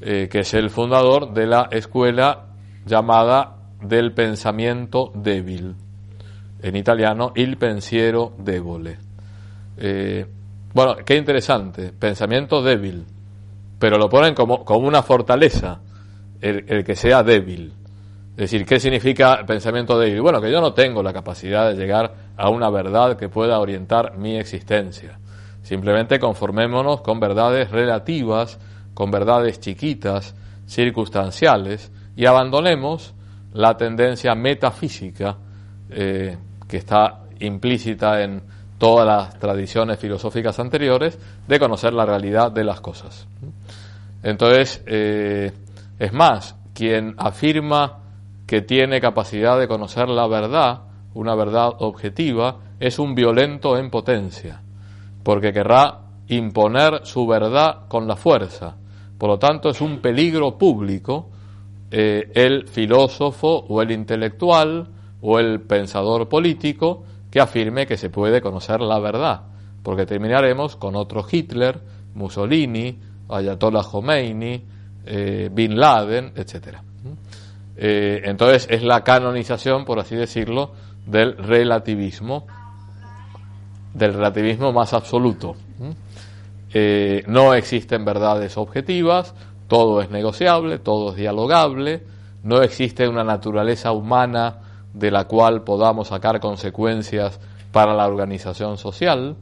que 0.00 0.28
es 0.32 0.54
el 0.54 0.70
fundador 0.70 1.32
de 1.32 1.46
la 1.46 1.68
escuela 1.70 2.46
llamada 2.84 3.56
del 3.80 4.12
pensamiento 4.12 5.12
débil, 5.14 5.74
en 6.62 6.76
italiano 6.76 7.32
il 7.36 7.56
pensiero 7.58 8.32
debole. 8.38 8.98
bueno, 10.74 10.96
qué 11.04 11.16
interesante, 11.16 11.92
pensamiento 11.92 12.62
débil 12.62 13.04
pero 13.78 13.96
lo 13.96 14.08
ponen 14.08 14.34
como, 14.34 14.64
como 14.64 14.86
una 14.86 15.02
fortaleza, 15.02 15.80
el, 16.40 16.84
que 16.84 16.96
sea 16.96 17.22
débil. 17.22 17.72
Es 18.38 18.52
decir, 18.52 18.64
¿qué 18.64 18.78
significa 18.78 19.44
pensamiento 19.44 19.98
débil? 19.98 20.20
Bueno, 20.20 20.40
que 20.40 20.52
yo 20.52 20.60
no 20.60 20.72
tengo 20.72 21.02
la 21.02 21.12
capacidad 21.12 21.68
de 21.68 21.74
llegar 21.74 22.14
a 22.36 22.50
una 22.50 22.70
verdad 22.70 23.16
que 23.16 23.28
pueda 23.28 23.58
orientar 23.58 24.16
mi 24.16 24.38
existencia. 24.38 25.18
Simplemente 25.64 26.20
conformémonos 26.20 27.00
con 27.00 27.18
verdades 27.18 27.68
relativas, 27.72 28.60
con 28.94 29.10
verdades 29.10 29.58
chiquitas, 29.58 30.36
circunstanciales, 30.68 31.90
y 32.14 32.26
abandonemos 32.26 33.12
la 33.54 33.76
tendencia 33.76 34.36
metafísica 34.36 35.36
eh, 35.90 36.38
que 36.68 36.76
está 36.76 37.24
implícita 37.40 38.22
en 38.22 38.40
todas 38.78 39.04
las 39.04 39.36
tradiciones 39.40 39.98
filosóficas 39.98 40.60
anteriores 40.60 41.18
de 41.48 41.58
conocer 41.58 41.92
la 41.92 42.06
realidad 42.06 42.52
de 42.52 42.62
las 42.62 42.80
cosas. 42.80 43.26
Entonces, 44.22 44.80
eh, 44.86 45.50
es 45.98 46.12
más, 46.12 46.54
quien 46.72 47.16
afirma 47.18 48.04
que 48.48 48.62
tiene 48.62 48.98
capacidad 48.98 49.58
de 49.58 49.68
conocer 49.68 50.08
la 50.08 50.26
verdad, 50.26 50.80
una 51.12 51.34
verdad 51.34 51.70
objetiva, 51.80 52.56
es 52.80 52.98
un 52.98 53.14
violento 53.14 53.76
en 53.76 53.90
potencia, 53.90 54.62
porque 55.22 55.52
querrá 55.52 56.00
imponer 56.28 57.02
su 57.04 57.26
verdad 57.26 57.86
con 57.88 58.08
la 58.08 58.16
fuerza. 58.16 58.76
Por 59.18 59.28
lo 59.28 59.38
tanto, 59.38 59.68
es 59.68 59.82
un 59.82 59.98
peligro 59.98 60.56
público 60.56 61.28
eh, 61.90 62.32
el 62.34 62.66
filósofo 62.68 63.66
o 63.68 63.82
el 63.82 63.90
intelectual 63.90 64.88
o 65.20 65.38
el 65.38 65.60
pensador 65.60 66.26
político 66.26 67.04
que 67.30 67.40
afirme 67.40 67.86
que 67.86 67.98
se 67.98 68.08
puede 68.08 68.40
conocer 68.40 68.80
la 68.80 68.98
verdad, 68.98 69.42
porque 69.82 70.06
terminaremos 70.06 70.76
con 70.76 70.96
otro 70.96 71.22
Hitler, 71.30 71.78
Mussolini, 72.14 72.98
Ayatollah 73.28 73.82
Khomeini, 73.82 74.64
eh, 75.04 75.50
Bin 75.52 75.78
Laden, 75.78 76.32
etc. 76.34 76.87
Eh, 77.80 78.22
entonces 78.24 78.66
es 78.70 78.82
la 78.82 79.04
canonización, 79.04 79.84
por 79.84 80.00
así 80.00 80.16
decirlo, 80.16 80.72
del 81.06 81.36
relativismo, 81.36 82.44
del 83.94 84.14
relativismo 84.14 84.72
más 84.72 84.92
absoluto. 84.92 85.54
Eh, 86.74 87.22
no 87.28 87.54
existen 87.54 88.04
verdades 88.04 88.58
objetivas, 88.58 89.32
todo 89.68 90.02
es 90.02 90.10
negociable, 90.10 90.80
todo 90.80 91.10
es 91.10 91.16
dialogable, 91.16 92.02
no 92.42 92.62
existe 92.62 93.06
una 93.06 93.22
naturaleza 93.22 93.92
humana 93.92 94.56
de 94.92 95.12
la 95.12 95.24
cual 95.24 95.62
podamos 95.62 96.08
sacar 96.08 96.40
consecuencias 96.40 97.38
para 97.70 97.94
la 97.94 98.06
organización 98.08 98.76
social. 98.76 99.36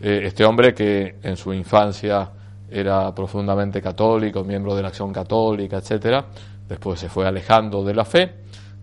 este 0.00 0.44
hombre 0.44 0.74
que 0.74 1.14
en 1.22 1.36
su 1.36 1.52
infancia 1.52 2.28
era 2.68 3.14
profundamente 3.14 3.80
católico, 3.80 4.42
miembro 4.42 4.74
de 4.74 4.82
la 4.82 4.88
Acción 4.88 5.12
Católica, 5.12 5.76
etcétera. 5.76 6.24
Después 6.72 6.98
se 6.98 7.10
fue 7.10 7.26
alejando 7.26 7.84
de 7.84 7.92
la 7.92 8.06
fe, 8.06 8.32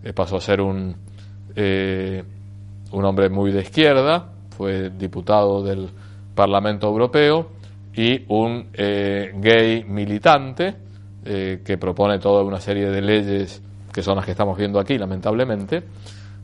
eh, 0.03 0.13
pasó 0.13 0.37
a 0.37 0.41
ser 0.41 0.61
un, 0.61 0.95
eh, 1.55 2.23
un 2.91 3.03
hombre 3.03 3.29
muy 3.29 3.51
de 3.51 3.61
izquierda, 3.61 4.29
fue 4.55 4.91
diputado 4.91 5.63
del 5.63 5.89
Parlamento 6.35 6.85
Europeo 6.85 7.49
y 7.95 8.25
un 8.27 8.67
eh, 8.73 9.33
gay 9.33 9.83
militante 9.85 10.75
que 11.23 11.77
propone 11.79 12.17
toda 12.17 12.43
una 12.43 12.59
serie 12.59 12.89
de 12.89 13.01
leyes 13.01 13.61
que 13.91 14.01
son 14.01 14.15
las 14.15 14.25
que 14.25 14.31
estamos 14.31 14.57
viendo 14.57 14.79
aquí, 14.79 14.97
lamentablemente. 14.97 15.83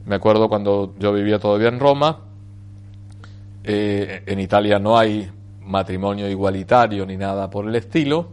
Me 0.05 0.15
acuerdo 0.15 0.47
cuando 0.47 0.93
yo 0.99 1.12
vivía 1.13 1.39
todavía 1.39 1.69
en 1.69 1.79
Roma, 1.79 2.19
en 3.63 4.39
Italia 4.39 4.77
no 4.77 4.97
hay 4.97 5.27
matrimonio 5.62 6.29
igualitario 6.29 7.03
ni 7.05 7.17
nada 7.17 7.49
por 7.49 7.67
el 7.67 7.75
estilo. 7.75 8.29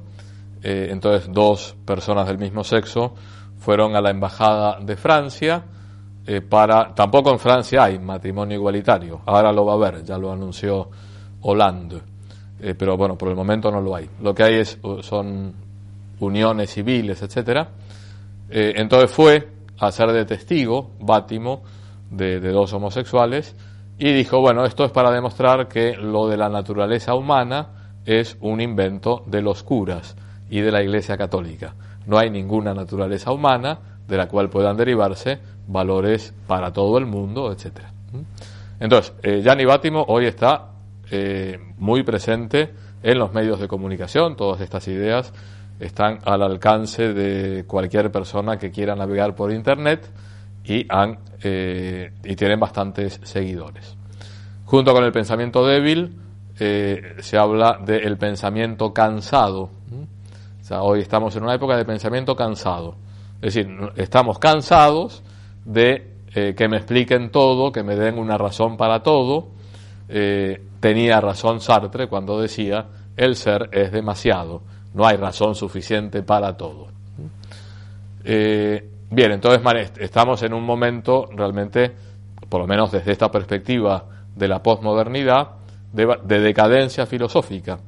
Eh, 0.63 0.89
entonces 0.91 1.29
dos 1.33 1.75
personas 1.85 2.29
del 2.29 2.39
mismo 2.39 2.63
sexo 2.63 3.15
fueron 3.59 3.97
a 3.97 4.01
la 4.01 4.11
embajada 4.11 4.79
de 4.81 4.97
Francia 4.97 5.65
eh, 6.25 6.41
para 6.41 6.95
tampoco 6.95 7.33
en 7.33 7.41
Francia 7.41 7.83
hay 7.83 7.99
matrimonio 7.99 8.59
igualitario 8.59 9.23
ahora 9.27 9.53
lo 9.53 9.65
va 9.65 9.73
a 9.73 9.75
haber 9.75 10.05
ya 10.05 10.17
lo 10.19 10.31
anunció 10.31 10.89
Hollande. 11.41 12.01
Eh, 12.61 12.77
pero 12.79 12.97
bueno 12.97 13.19
por 13.19 13.29
el 13.29 13.35
momento 13.35 13.73
no 13.73 13.81
lo 13.81 13.97
hay. 13.97 14.09
Lo 14.23 14.33
que 14.33 14.45
hay 14.45 14.55
es 14.55 14.79
son 15.01 15.53
uniones 16.21 16.71
civiles 16.71 17.21
etcétera. 17.23 17.69
Entonces 18.49 19.11
fue 19.11 19.49
a 19.81 19.91
ser 19.91 20.13
de 20.13 20.25
testigo 20.25 20.93
Bátimo 21.01 21.65
de 22.11 22.39
dos 22.39 22.73
homosexuales 22.75 23.57
y 23.99 24.13
dijo, 24.13 24.41
bueno, 24.41 24.65
esto 24.65 24.85
es 24.85 24.93
para 24.93 25.11
demostrar 25.11 25.67
que 25.67 25.97
lo 25.97 26.29
de 26.29 26.37
la 26.37 26.49
naturaleza 26.49 27.15
humana 27.15 27.99
es 28.05 28.37
un 28.41 28.61
invento 28.61 29.25
de 29.27 29.43
los 29.43 29.63
curas 29.63 30.15
y 30.53 30.61
de 30.61 30.71
la 30.71 30.83
Iglesia 30.83 31.17
Católica. 31.17 31.75
No 32.07 32.19
hay 32.19 32.29
ninguna 32.29 32.75
naturaleza 32.75 33.33
humana 33.33 33.79
de 34.07 34.17
la 34.19 34.29
cual 34.29 34.51
puedan 34.51 34.77
derivarse 34.77 35.39
valores 35.67 36.35
para 36.47 36.71
todo 36.73 36.99
el 36.99 37.07
mundo, 37.07 37.51
etc. 37.51 37.87
Entonces, 38.79 39.15
eh, 39.23 39.41
Gianni 39.43 39.65
Bátimo 39.65 40.05
hoy 40.07 40.27
está 40.27 40.73
eh, 41.11 41.59
muy 41.79 42.03
presente 42.03 42.71
en 43.03 43.19
los 43.19 43.33
medios 43.33 43.61
de 43.61 43.67
comunicación, 43.67 44.37
todas 44.37 44.61
estas 44.61 44.87
ideas 44.89 45.33
están 45.81 46.19
al 46.25 46.43
alcance 46.43 47.15
de 47.15 47.65
cualquier 47.65 48.13
persona 48.13 48.59
que 48.59 48.71
quiera 48.71 48.95
navegar 48.95 49.35
por 49.35 49.51
Internet 49.53 50.07
y, 50.65 50.85
han, 50.89 51.19
eh, 51.43 52.13
y 52.23 52.37
tienen 52.37 52.61
bastantes 52.61 53.21
seguidores. 53.23 53.97
Junto 54.67 54.93
con 54.93 55.03
el 55.03 55.13
pensamiento 55.13 55.67
débil 55.67 56.15
eh, 56.59 57.17
se 57.19 57.37
habla 57.37 57.81
del 57.85 58.17
pensamiento 58.19 58.93
cansado. 58.93 59.71
Hoy 60.71 61.01
estamos 61.01 61.35
en 61.37 61.43
una 61.43 61.55
época 61.55 61.77
de 61.77 61.85
pensamiento 61.85 62.37
cansado. 62.37 62.97
Es 63.41 63.55
decir, 63.55 63.69
estamos 63.97 64.39
cansados 64.39 65.23
de 65.65 66.13
eh, 66.35 66.55
que 66.57 66.69
me 66.69 66.77
expliquen 66.77 67.31
todo, 67.31 67.73
que 67.73 67.83
me 67.83 67.97
den 67.97 68.19
una 68.19 68.39
razón 68.39 68.77
para 68.77 69.03
todo. 69.03 69.49
tenía 70.81 71.21
razón 71.21 71.61
Sartre 71.61 72.09
cuando 72.09 72.41
decía, 72.41 72.87
el 73.17 73.37
ser 73.37 73.69
es 73.73 73.93
demasiado, 73.93 74.63
no 74.95 75.07
hay 75.07 75.17
razón 75.17 75.55
suficiente 75.55 76.23
para 76.23 76.57
todo. 76.57 76.89
Bien, 79.15 79.31
entonces 79.31 79.93
estamos 79.99 80.43
en 80.43 80.55
un 80.55 80.65
momento 80.65 81.29
realmente, 81.37 81.93
por 82.49 82.63
lo 82.63 82.67
menos 82.67 82.91
desde 82.91 83.13
esta 83.13 83.31
perspectiva 83.31 84.07
de 84.35 84.49
la 84.49 84.63
posmodernidad, 84.63 85.49
de, 85.93 86.41
decadencia 86.41 87.05
filosófica. 87.05 87.79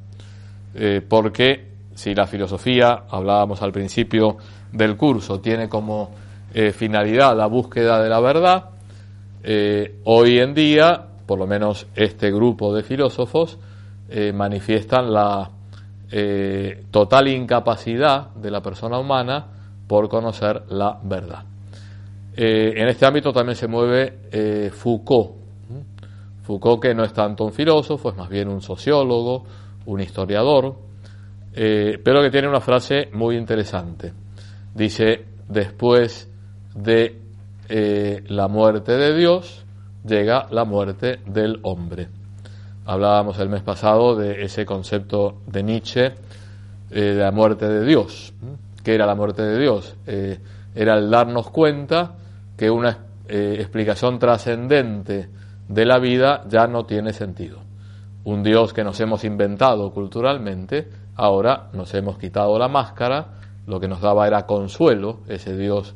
Eh, 0.75 1.01
porque 1.07 1.74
si 1.95 2.13
la 2.13 2.27
filosofía, 2.27 3.05
hablábamos 3.09 3.63
al 3.63 3.71
principio 3.71 4.37
del 4.71 4.95
curso, 4.95 5.39
tiene 5.39 5.67
como 5.67 6.11
eh, 6.53 6.71
finalidad 6.71 7.35
la 7.35 7.47
búsqueda 7.47 8.03
de 8.03 8.09
la 8.09 8.19
verdad, 8.19 8.69
eh, 9.43 10.01
hoy 10.03 10.37
en 10.37 10.53
día, 10.53 11.03
por 11.25 11.39
lo 11.39 11.47
menos 11.47 11.87
este 11.95 12.31
grupo 12.31 12.73
de 12.75 12.83
filósofos, 12.83 13.57
manifiestan 14.35 15.11
la 15.11 15.49
total 16.91 17.27
incapacidad 17.27 18.29
de 18.35 18.51
la 18.51 18.61
persona 18.61 18.99
humana 18.99 19.47
por 19.87 20.07
conocer 20.07 20.61
la 20.69 20.99
verdad. 21.03 21.43
Eh, 22.37 22.73
en 22.75 22.89
este 22.89 23.05
ámbito 23.05 23.31
también 23.31 23.55
se 23.55 23.67
mueve 23.67 24.19
eh, 24.31 24.69
Foucault. 24.73 25.31
Foucault 26.43 26.81
que 26.81 26.93
no 26.93 27.03
es 27.03 27.13
tanto 27.13 27.45
un 27.45 27.53
filósofo, 27.53 28.09
es 28.09 28.17
más 28.17 28.29
bien 28.29 28.49
un 28.49 28.61
sociólogo, 28.61 29.45
un 29.85 30.01
historiador, 30.01 30.75
eh, 31.55 31.99
pero 32.03 32.21
que 32.21 32.29
tiene 32.29 32.47
una 32.47 32.61
frase 32.61 33.09
muy 33.13 33.37
interesante. 33.37 34.13
Dice, 34.73 35.25
después 35.47 36.29
de 36.75 37.21
la 38.27 38.47
muerte 38.47 38.91
de 38.91 39.15
Dios, 39.15 39.65
llega 40.05 40.45
la 40.51 40.65
muerte 40.65 41.19
del 41.25 41.59
hombre. 41.63 42.09
Hablábamos 42.85 43.39
el 43.39 43.49
mes 43.49 43.63
pasado 43.63 44.15
de 44.15 44.43
ese 44.43 44.65
concepto 44.65 45.41
de 45.47 45.63
Nietzsche 45.63 46.13
de 46.89 47.15
la 47.15 47.31
muerte 47.31 47.67
de 47.67 47.83
Dios 47.83 48.33
que 48.85 48.93
era 48.93 49.07
la 49.07 49.15
muerte 49.15 49.41
de 49.41 49.59
Dios. 49.59 49.97
Eh, 50.05 50.39
era 50.75 50.93
el 50.93 51.09
darnos 51.09 51.49
cuenta 51.49 52.13
que 52.55 52.69
una 52.69 52.99
eh, 53.27 53.57
explicación 53.59 54.19
trascendente 54.19 55.27
de 55.67 55.85
la 55.85 55.97
vida 55.97 56.43
ya 56.47 56.67
no 56.67 56.85
tiene 56.85 57.11
sentido. 57.11 57.59
Un 58.25 58.43
Dios 58.43 58.73
que 58.73 58.83
nos 58.83 58.99
hemos 58.99 59.23
inventado 59.23 59.91
culturalmente, 59.91 60.89
ahora 61.15 61.69
nos 61.73 61.93
hemos 61.93 62.17
quitado 62.17 62.59
la 62.59 62.67
máscara 62.67 63.35
lo 63.67 63.79
que 63.79 63.87
nos 63.87 64.01
daba 64.01 64.27
era 64.27 64.45
consuelo, 64.45 65.19
ese 65.27 65.57
Dios 65.57 65.95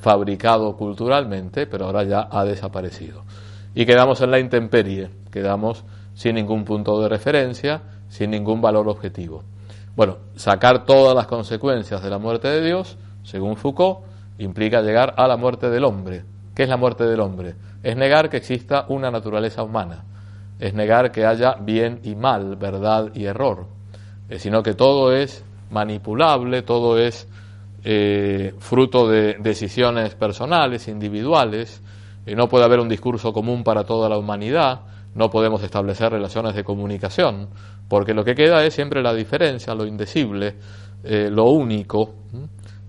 fabricado 0.00 0.76
culturalmente, 0.76 1.66
pero 1.66 1.86
ahora 1.86 2.04
ya 2.04 2.28
ha 2.30 2.44
desaparecido. 2.44 3.22
Y 3.74 3.86
quedamos 3.86 4.20
en 4.20 4.30
la 4.30 4.38
intemperie, 4.38 5.10
quedamos 5.30 5.84
sin 6.14 6.36
ningún 6.36 6.64
punto 6.64 7.00
de 7.00 7.08
referencia, 7.08 7.82
sin 8.08 8.30
ningún 8.30 8.60
valor 8.60 8.88
objetivo. 8.88 9.42
Bueno, 9.96 10.18
sacar 10.36 10.84
todas 10.84 11.14
las 11.14 11.26
consecuencias 11.26 12.02
de 12.02 12.10
la 12.10 12.18
muerte 12.18 12.48
de 12.48 12.64
Dios, 12.64 12.96
según 13.22 13.56
Foucault, 13.56 14.00
implica 14.38 14.80
llegar 14.80 15.14
a 15.16 15.28
la 15.28 15.36
muerte 15.36 15.70
del 15.70 15.84
hombre. 15.84 16.24
¿Qué 16.54 16.64
es 16.64 16.68
la 16.68 16.76
muerte 16.76 17.04
del 17.04 17.20
hombre? 17.20 17.54
Es 17.82 17.96
negar 17.96 18.30
que 18.30 18.36
exista 18.36 18.86
una 18.88 19.10
naturaleza 19.10 19.62
humana, 19.62 20.04
es 20.64 20.72
negar 20.72 21.12
que 21.12 21.26
haya 21.26 21.56
bien 21.60 22.00
y 22.04 22.14
mal, 22.14 22.56
verdad 22.56 23.10
y 23.12 23.26
error, 23.26 23.66
eh, 24.30 24.38
sino 24.38 24.62
que 24.62 24.72
todo 24.72 25.12
es 25.12 25.44
manipulable, 25.70 26.62
todo 26.62 26.98
es 26.98 27.28
eh, 27.84 28.54
fruto 28.60 29.06
de 29.06 29.36
decisiones 29.40 30.14
personales, 30.14 30.88
individuales, 30.88 31.82
eh, 32.24 32.34
no 32.34 32.48
puede 32.48 32.64
haber 32.64 32.80
un 32.80 32.88
discurso 32.88 33.30
común 33.30 33.62
para 33.62 33.84
toda 33.84 34.08
la 34.08 34.16
humanidad, 34.16 34.80
no 35.14 35.28
podemos 35.28 35.62
establecer 35.62 36.10
relaciones 36.10 36.54
de 36.54 36.64
comunicación, 36.64 37.50
porque 37.86 38.14
lo 38.14 38.24
que 38.24 38.34
queda 38.34 38.64
es 38.64 38.72
siempre 38.72 39.02
la 39.02 39.12
diferencia, 39.12 39.74
lo 39.74 39.84
indecible, 39.84 40.54
lo 41.04 41.50
único, 41.50 42.14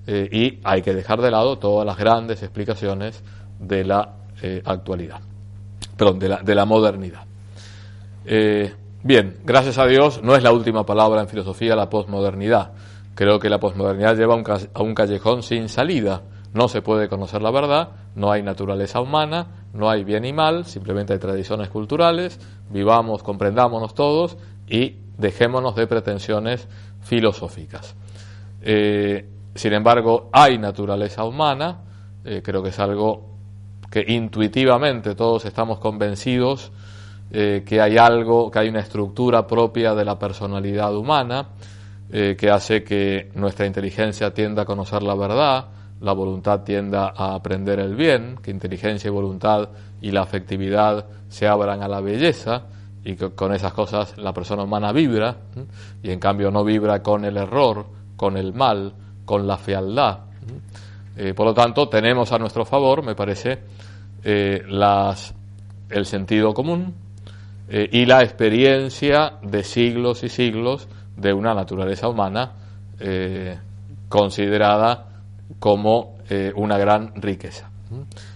y 0.08 0.60
hay 0.64 0.82
que 0.82 0.94
dejar 0.94 1.22
de 1.22 1.30
lado 1.30 1.60
todas 1.60 1.86
las 1.86 1.98
grandes 1.98 2.42
explicaciones 2.42 3.22
de 3.60 3.84
la 3.84 4.14
actualidad, 4.64 5.20
perdón, 5.98 6.20
de 6.20 6.30
la, 6.30 6.38
de 6.38 6.56
la 6.56 6.66
modernidad. 6.66 7.26
Eh, 8.28 8.74
bien, 9.04 9.38
gracias 9.44 9.78
a 9.78 9.86
Dios 9.86 10.22
no 10.24 10.36
es 10.36 10.42
la 10.42 10.52
última 10.52 10.84
palabra 10.86 11.22
en 11.22 11.28
filosofía 11.28 11.76
la 11.76 11.90
posmodernidad. 11.90 12.72
Creo 13.14 13.40
que 13.40 13.50
la 13.50 13.60
posmodernidad 13.60 14.18
lleva 14.18 14.36
a 14.74 14.84
un 14.84 14.96
callejón 14.96 15.44
sin 15.44 15.70
salida. 15.70 16.24
No 16.54 16.68
se 16.68 16.82
puede 16.82 17.08
conocer 17.08 17.42
la 17.42 17.52
verdad, 17.52 17.90
no 18.16 18.32
hay 18.32 18.42
naturaleza 18.42 19.02
humana, 19.02 19.68
no 19.74 19.90
hay 19.90 20.04
bien 20.04 20.26
y 20.26 20.34
mal, 20.34 20.66
simplemente 20.66 21.14
hay 21.14 21.20
tradiciones 21.20 21.70
culturales, 21.70 22.40
vivamos, 22.70 23.24
comprendámonos 23.24 23.94
todos 23.94 24.38
y 24.68 24.96
dejémonos 25.18 25.76
de 25.76 25.86
pretensiones 25.86 26.68
filosóficas. 27.02 27.96
Eh, 28.62 29.30
sin 29.54 29.74
embargo, 29.74 30.30
hay 30.32 30.58
naturaleza 30.58 31.26
humana, 31.26 31.82
eh, 32.24 32.42
creo 32.44 32.64
que 32.64 32.70
es 32.70 32.80
algo 32.80 33.36
que 33.92 34.04
intuitivamente 34.08 35.14
todos 35.14 35.46
estamos 35.46 35.80
convencidos 35.80 36.72
eh, 37.32 37.64
que 37.66 37.82
hay 37.82 37.98
algo, 37.98 38.52
que 38.52 38.60
hay 38.60 38.70
una 38.70 38.82
estructura 38.82 39.48
propia 39.48 39.96
de 39.96 40.06
la 40.06 40.18
personalidad 40.18 40.96
humana, 40.96 41.48
eh, 42.12 42.36
que 42.38 42.52
hace 42.52 42.84
que 42.84 43.32
nuestra 43.34 43.66
inteligencia 43.66 44.32
tienda 44.32 44.62
a 44.62 44.66
conocer 44.66 45.02
la 45.02 45.16
verdad, 45.16 45.66
la 46.02 46.14
voluntad 46.14 46.62
tienda 46.62 47.14
a 47.16 47.34
aprender 47.34 47.80
el 47.80 47.96
bien, 47.96 48.38
que 48.44 48.52
inteligencia 48.52 49.08
y 49.08 49.12
voluntad 49.12 49.70
y 50.02 50.12
la 50.12 50.22
afectividad 50.22 51.06
se 51.28 51.48
abran 51.48 51.82
a 51.82 51.88
la 51.88 52.00
belleza 52.00 52.68
y 53.04 53.16
que 53.16 53.32
con 53.32 53.54
esas 53.54 53.74
cosas 53.74 54.18
la 54.18 54.32
persona 54.32 54.64
humana 54.64 54.92
vibra 54.92 55.36
y 56.04 56.12
en 56.12 56.20
cambio 56.20 56.52
no 56.52 56.64
vibra 56.64 57.02
con 57.02 57.26
el 57.26 57.38
error, 57.38 57.88
con 58.16 58.38
el 58.38 58.54
mal, 58.54 58.94
con 59.26 59.48
la 59.48 59.58
fealdad. 59.58 60.20
Eh, 61.18 61.34
por 61.34 61.48
lo 61.48 61.54
tanto, 61.56 61.90
tenemos 61.90 62.32
a 62.32 62.38
nuestro 62.38 62.66
favor, 62.66 63.04
me 63.04 63.16
parece, 63.16 63.60
las, 64.24 65.34
el 65.90 66.06
sentido 66.06 66.54
común, 66.54 67.05
eh, 67.68 67.90
y 67.92 68.06
la 68.06 68.22
experiencia 68.22 69.34
de 69.42 69.64
siglos 69.64 70.24
y 70.24 70.30
siglos 70.30 70.88
de 71.18 71.34
una 71.34 71.56
naturaleza 71.56 72.08
humana 72.08 72.52
eh, 73.00 73.58
considerada 74.08 75.08
como 75.60 76.18
eh, 76.30 76.54
una 76.56 76.78
gran 76.78 77.14
riqueza. 77.16 77.70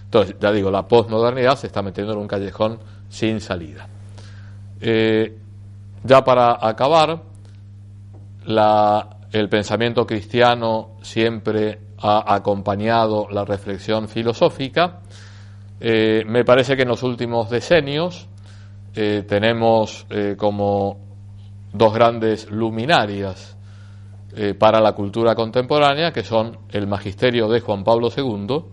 Entonces, 0.04 0.36
ya 0.40 0.50
digo, 0.50 0.70
la 0.70 0.88
posmodernidad 0.88 1.56
se 1.56 1.68
está 1.68 1.80
metiendo 1.82 2.12
en 2.12 2.18
un 2.18 2.26
callejón 2.26 2.78
sin 3.08 3.40
salida. 3.40 3.88
ya 4.80 6.24
para 6.24 6.58
acabar, 6.66 7.22
el 8.46 9.48
pensamiento 9.48 10.06
cristiano 10.06 10.96
siempre 11.02 11.78
ha 11.98 12.34
acompañado 12.34 13.28
la 13.30 13.44
reflexión 13.44 14.08
filosófica. 14.08 15.00
me 15.80 16.44
parece 16.44 16.76
que 16.76 16.82
en 16.82 16.88
los 16.88 17.02
últimos 17.02 17.50
decenios 17.50 18.28
eh, 18.94 19.24
tenemos 19.26 20.04
eh, 20.10 20.34
como 20.36 20.98
dos 21.72 21.94
grandes 21.94 22.50
luminarias 22.50 23.56
eh, 24.34 24.54
para 24.54 24.80
la 24.80 24.92
cultura 24.92 25.36
contemporánea, 25.36 26.12
que 26.12 26.24
son 26.24 26.58
el 26.70 26.88
magisterio 26.88 27.48
de 27.48 27.60
Juan 27.60 27.84
Pablo 27.84 28.08
II 28.14 28.64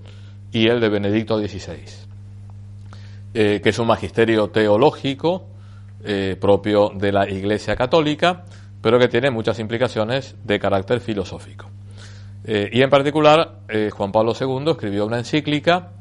y 0.52 0.68
el 0.68 0.80
de 0.80 0.90
Benedicto 0.90 1.38
XVI, 1.38 1.78
que 3.34 3.62
es 3.64 3.78
un 3.78 3.88
magisterio 3.88 4.48
teológico 4.50 5.50
propio 6.40 6.90
de 6.96 7.12
la 7.12 7.30
Iglesia 7.30 7.76
Católica, 7.76 8.46
pero 8.82 8.98
que 8.98 9.08
tiene 9.08 9.30
muchas 9.30 9.60
implicaciones 9.60 10.36
de 10.44 10.58
carácter 10.58 11.02
filosófico. 11.02 11.70
y 12.46 12.82
en 12.82 12.90
particular, 12.90 13.60
Juan 13.92 14.12
Pablo 14.12 14.34
II 14.40 14.72
escribió 14.72 15.06
una 15.06 15.20
encíclica 15.20 15.92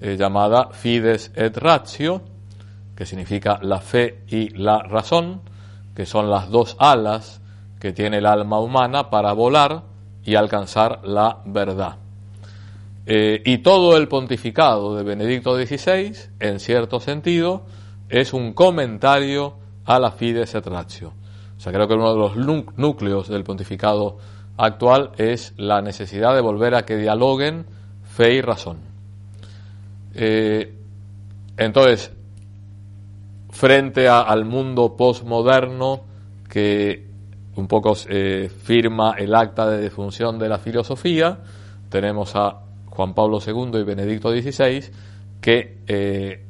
llamada 0.00 0.68
Fides 0.72 1.32
et 1.34 1.56
Ratio, 1.56 2.22
que 2.96 3.06
significa 3.06 3.58
la 3.62 3.80
fe 3.80 4.22
y 4.26 4.48
la 4.50 4.82
razón, 4.82 5.42
que 5.94 6.06
son 6.06 6.30
las 6.30 6.50
dos 6.50 6.76
alas 6.78 7.40
que 7.78 7.92
tiene 7.92 8.18
el 8.18 8.26
alma 8.26 8.58
humana 8.58 9.10
para 9.10 9.32
volar 9.32 9.82
y 10.24 10.34
alcanzar 10.34 11.00
la 11.04 11.38
verdad. 11.44 11.96
Eh, 13.04 13.42
y 13.44 13.58
todo 13.58 13.96
el 13.96 14.08
pontificado 14.08 14.96
de 14.96 15.04
Benedicto 15.04 15.54
XVI, 15.54 16.12
en 16.40 16.58
cierto 16.58 16.98
sentido, 16.98 17.62
es 18.08 18.32
un 18.32 18.52
comentario 18.52 19.54
a 19.84 20.00
la 20.00 20.10
Fides 20.10 20.54
et 20.54 20.66
Ratio. 20.66 21.12
O 21.56 21.60
sea, 21.60 21.72
creo 21.72 21.86
que 21.86 21.94
uno 21.94 22.12
de 22.12 22.18
los 22.18 22.76
núcleos 22.76 23.28
del 23.28 23.44
pontificado 23.44 24.18
actual 24.56 25.12
es 25.18 25.54
la 25.56 25.82
necesidad 25.82 26.34
de 26.34 26.40
volver 26.40 26.74
a 26.74 26.84
que 26.84 26.96
dialoguen 26.96 27.66
fe 28.02 28.34
y 28.34 28.40
razón. 28.40 28.78
Eh, 30.14 30.74
entonces, 31.56 32.10
frente 33.56 34.06
al 34.06 34.44
mundo 34.44 34.96
postmoderno 34.96 36.02
que 36.48 37.06
un 37.56 37.66
poco 37.66 37.94
eh, 38.06 38.50
firma 38.50 39.14
el 39.16 39.34
acta 39.34 39.66
de 39.66 39.78
defunción 39.78 40.38
de 40.38 40.50
la 40.50 40.58
filosofía, 40.58 41.38
tenemos 41.88 42.36
a 42.36 42.60
Juan 42.90 43.14
Pablo 43.14 43.38
II 43.44 43.80
y 43.80 43.82
Benedicto 43.82 44.30
XVI 44.30 44.84
que 45.40 45.78
eh, 45.86 46.44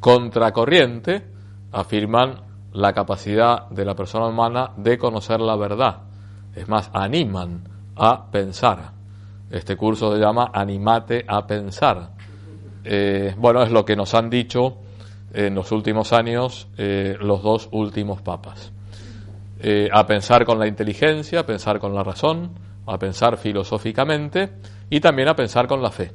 contracorriente 0.00 1.22
afirman 1.70 2.40
la 2.72 2.92
capacidad 2.92 3.68
de 3.70 3.84
la 3.84 3.94
persona 3.94 4.26
humana 4.26 4.72
de 4.76 4.98
conocer 4.98 5.40
la 5.40 5.54
verdad. 5.54 5.98
Es 6.56 6.68
más, 6.68 6.90
animan 6.92 7.62
a 7.94 8.30
pensar. 8.32 8.90
Este 9.48 9.76
curso 9.76 10.12
se 10.12 10.18
llama 10.18 10.50
Animate 10.52 11.24
a 11.28 11.46
pensar. 11.46 12.10
Eh, 12.82 13.32
bueno, 13.38 13.62
es 13.62 13.70
lo 13.70 13.84
que 13.84 13.94
nos 13.94 14.12
han 14.14 14.28
dicho 14.28 14.78
en 15.32 15.54
los 15.54 15.72
últimos 15.72 16.12
años 16.12 16.68
eh, 16.76 17.16
los 17.20 17.42
dos 17.42 17.68
últimos 17.72 18.20
papas. 18.20 18.72
Eh, 19.60 19.88
a 19.92 20.06
pensar 20.06 20.44
con 20.44 20.58
la 20.58 20.66
inteligencia, 20.66 21.40
a 21.40 21.46
pensar 21.46 21.78
con 21.78 21.94
la 21.94 22.02
razón, 22.02 22.50
a 22.86 22.98
pensar 22.98 23.38
filosóficamente 23.38 24.50
y 24.90 25.00
también 25.00 25.28
a 25.28 25.36
pensar 25.36 25.66
con 25.66 25.82
la 25.82 25.90
fe. 25.90 26.12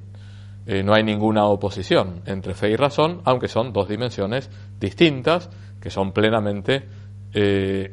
Eh, 0.65 0.83
no 0.83 0.93
hay 0.93 1.03
ninguna 1.03 1.45
oposición 1.45 2.21
entre 2.25 2.53
fe 2.53 2.69
y 2.69 2.75
razón, 2.75 3.21
aunque 3.23 3.47
son 3.47 3.71
dos 3.71 3.87
dimensiones 3.87 4.49
distintas 4.79 5.49
que 5.81 5.89
son 5.89 6.11
plenamente 6.11 6.87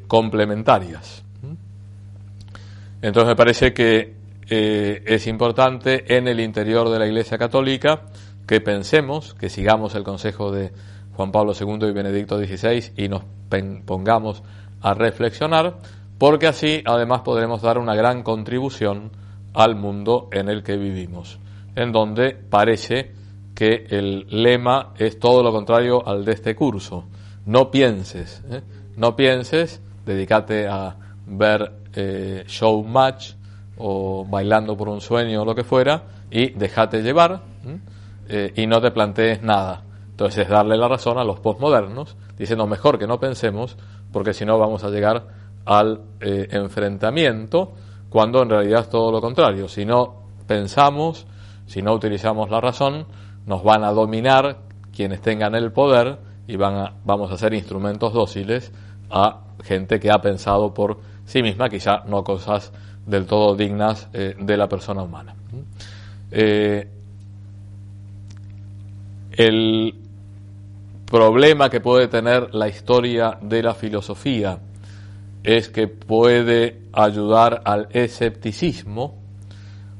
complementarias. 0.07 1.23
Entonces 3.03 3.29
me 3.29 3.37
parece 3.37 3.75
que 3.75 4.15
es 4.49 5.27
importante 5.27 6.17
en 6.17 6.29
el 6.29 6.41
interior 6.41 6.89
de 6.89 6.99
la 6.99 7.07
Iglesia 7.07 7.37
Católica 7.37 8.07
que 8.47 8.63
pensemos, 8.63 9.35
que 9.35 9.51
sigamos 9.51 9.95
el 9.97 10.03
consejo 10.03 10.51
de 10.51 10.73
Juan 11.16 11.33
Pablo 11.33 11.53
II 11.59 11.88
y 11.88 11.92
Benedicto 11.92 12.38
XVI 12.38 12.92
y 12.96 13.09
nos 13.09 13.22
pongamos 13.85 14.42
a 14.81 14.94
reflexionar, 14.94 15.77
porque 16.18 16.46
así 16.46 16.83
además 16.85 17.22
podremos 17.22 17.62
dar 17.62 17.79
una 17.79 17.94
gran 17.94 18.22
contribución 18.22 19.11
al 19.55 19.77
mundo 19.77 20.29
en 20.33 20.48
el 20.48 20.62
que 20.62 20.77
vivimos, 20.77 21.38
en 21.77 21.92
donde 21.92 22.33
parece 22.33 23.12
que 23.55 23.87
el 23.90 24.27
lema 24.29 24.92
es 24.98 25.18
todo 25.18 25.42
lo 25.42 25.53
contrario 25.53 26.07
al 26.07 26.24
de 26.24 26.33
este 26.33 26.57
curso. 26.57 27.05
No 27.46 27.70
pienses, 27.70 28.42
¿eh? 28.50 28.62
no 28.96 29.14
pienses, 29.14 29.81
dedícate 30.05 30.66
a 30.66 30.96
ver 31.27 31.72
eh, 31.94 32.44
show 32.46 32.83
match 32.83 33.33
o 33.77 34.27
bailando 34.29 34.77
por 34.77 34.88
un 34.88 35.00
sueño 35.00 35.42
o 35.42 35.44
lo 35.44 35.55
que 35.55 35.64
fuera 35.64 36.03
y 36.31 36.50
déjate 36.50 37.03
llevar 37.03 37.42
eh, 38.29 38.53
y 38.57 38.66
no 38.66 38.81
te 38.81 38.90
plantees 38.90 39.42
nada 39.42 39.83
entonces 40.14 40.44
es 40.44 40.48
darle 40.48 40.77
la 40.77 40.87
razón 40.87 41.18
a 41.18 41.24
los 41.24 41.40
postmodernos, 41.40 42.16
diciendo 42.38 42.68
mejor 42.68 43.00
que 43.00 43.09
no 43.09 43.18
pensemos, 43.18 43.77
porque 44.12 44.33
si 44.33 44.44
no 44.44 44.61
vamos 44.61 44.85
a 44.85 44.90
llegar 44.90 45.27
al 45.64 46.03
eh, 46.20 46.46
enfrentamiento 46.53 47.72
cuando 48.11 48.40
en 48.44 48.50
realidad 48.50 48.83
es 48.83 48.90
todo 48.90 49.11
lo 49.11 49.20
contrario. 49.20 49.66
Si 49.66 49.85
no 49.85 50.22
pensamos, 50.46 51.27
si 51.66 51.83
no 51.83 51.92
utilizamos 51.92 52.48
la 52.48 52.61
razón, 52.61 53.07
nos 53.44 53.64
van 53.64 53.83
a 53.83 53.90
dominar 53.90 54.59
quienes 54.94 55.20
tengan 55.20 55.57
el 55.57 55.72
poder 55.72 56.18
y 56.46 56.55
van 56.55 56.77
a, 56.77 56.92
vamos 57.05 57.33
a 57.33 57.37
ser 57.37 57.53
instrumentos 57.53 58.12
dóciles 58.12 58.70
a 59.11 59.40
gente 59.64 59.98
que 59.98 60.12
ha 60.12 60.18
pensado 60.18 60.72
por 60.72 61.00
sí 61.24 61.42
misma, 61.42 61.68
quizá 61.68 62.05
no 62.07 62.22
cosas 62.22 62.72
del 63.05 63.27
todo 63.27 63.57
dignas 63.57 64.09
eh, 64.12 64.37
de 64.38 64.57
la 64.57 64.68
persona 64.68 65.03
humana. 65.03 65.35
Eh, 66.31 66.88
el 69.33 70.04
problema 71.14 71.70
que 71.70 71.81
puede 71.81 72.09
tener 72.09 72.53
la 72.57 72.66
historia 72.66 73.38
de 73.40 73.62
la 73.62 73.72
filosofía 73.74 74.59
es 75.44 75.68
que 75.68 75.87
puede 75.87 76.81
ayudar 76.92 77.62
al 77.64 77.87
escepticismo, 77.92 79.14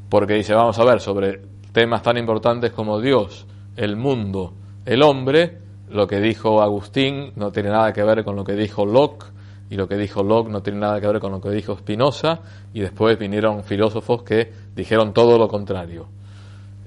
porque 0.09 0.35
dice, 0.35 0.55
vamos 0.55 0.77
a 0.81 0.85
ver, 0.85 1.00
sobre 1.00 1.40
temas 1.70 2.03
tan 2.03 2.16
importantes 2.16 2.72
como 2.72 3.00
Dios, 3.00 3.46
el 3.77 3.94
mundo, 3.94 4.55
el 4.87 5.05
hombre, 5.05 5.59
lo 5.88 6.09
que 6.09 6.18
dijo 6.18 6.61
Agustín 6.61 7.31
no 7.37 7.53
tiene 7.53 7.68
nada 7.68 7.92
que 7.92 8.03
ver 8.03 8.24
con 8.24 8.35
lo 8.35 8.42
que 8.42 8.55
dijo 8.55 8.85
Locke, 8.85 9.27
y 9.70 9.77
lo 9.77 9.87
que 9.87 9.96
dijo 9.96 10.24
Locke 10.24 10.50
no 10.50 10.64
tiene 10.64 10.81
nada 10.81 11.00
que 11.00 11.07
ver 11.07 11.20
con 11.20 11.31
lo 11.31 11.40
que 11.40 11.50
dijo 11.50 11.77
Spinoza, 11.77 12.40
y 12.72 12.81
después 12.81 13.16
vinieron 13.20 13.62
filósofos 13.62 14.24
que 14.24 14.50
dijeron 14.74 15.14
todo 15.14 15.38
lo 15.38 15.46
contrario. 15.46 16.09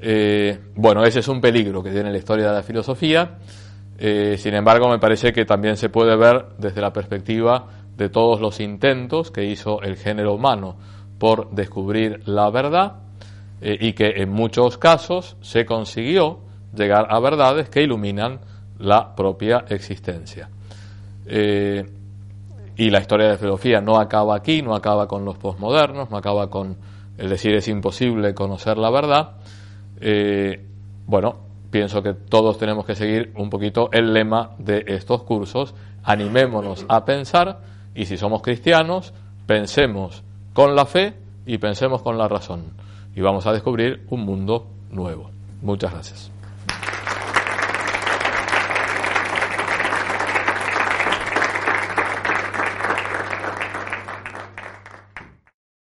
Eh, 0.02 0.60
bueno, 0.76 1.06
ese 1.06 1.20
es 1.22 1.28
un 1.30 1.40
peligro 1.40 1.82
que 1.82 1.92
tiene 1.92 2.12
la 2.12 2.18
historia 2.18 2.48
de 2.48 2.56
la 2.56 2.64
filosofía, 2.64 3.38
eh, 4.00 4.36
sin 4.38 4.54
embargo 4.54 4.90
me 4.90 5.00
parece 5.00 5.34
que 5.34 5.46
también 5.46 5.76
se 5.76 5.90
puede 5.90 6.16
ver 6.16 6.46
desde 6.60 6.82
la 6.82 6.94
perspectiva 6.94 7.66
de 7.96 8.10
todos 8.10 8.40
los 8.40 8.60
intentos 8.60 9.32
que 9.32 9.46
hizo 9.46 9.82
el 9.82 9.98
género 9.98 10.36
humano 10.36 10.76
por 11.18 11.50
descubrir 11.50 12.22
la 12.28 12.52
verdad 12.52 12.98
eh, 13.60 13.76
y 13.80 13.94
que 13.94 14.22
en 14.22 14.30
muchos 14.30 14.78
casos 14.78 15.36
se 15.42 15.66
consiguió 15.66 16.40
llegar 16.76 17.08
a 17.10 17.20
verdades 17.20 17.70
que 17.70 17.82
iluminan 17.82 18.40
la 18.78 19.16
propia 19.16 19.66
existencia. 19.70 20.48
Eh, 21.26 21.84
y 22.76 22.92
la 22.92 23.00
historia 23.00 23.26
de 23.26 23.32
la 23.32 23.38
filosofía 23.40 23.82
no 23.82 23.98
acaba 23.98 24.36
aquí, 24.36 24.62
no 24.62 24.76
acaba 24.76 25.08
con 25.08 25.26
los 25.26 25.40
posmodernos, 25.40 26.12
no 26.12 26.18
acaba 26.18 26.52
con 26.52 26.78
el 27.18 27.30
decir 27.30 27.56
es 27.56 27.68
imposible 27.68 28.36
conocer 28.36 28.78
la 28.78 28.92
verdad. 28.92 29.32
Bueno, 31.08 31.47
pienso 31.70 32.02
que 32.02 32.14
todos 32.14 32.58
tenemos 32.58 32.86
que 32.86 32.96
seguir 32.96 33.32
un 33.36 33.50
poquito 33.50 33.90
el 33.92 34.14
lema 34.14 34.52
de 34.58 34.84
estos 34.88 35.24
cursos, 35.24 35.74
animémonos 36.04 36.86
a 36.88 37.06
pensar 37.06 37.62
y 37.96 38.06
si 38.06 38.18
somos 38.18 38.42
cristianos, 38.42 39.14
pensemos 39.46 40.24
con 40.54 40.76
la 40.76 40.86
fe 40.86 41.14
y 41.46 41.58
pensemos 41.58 42.02
con 42.02 42.18
la 42.18 42.28
razón 42.28 42.66
y 43.16 43.22
vamos 43.22 43.48
a 43.48 43.54
descubrir 43.54 44.06
un 44.10 44.22
mundo 44.22 44.68
nuevo. 44.92 45.32
Muchas 45.62 45.92
gracias. 45.92 46.37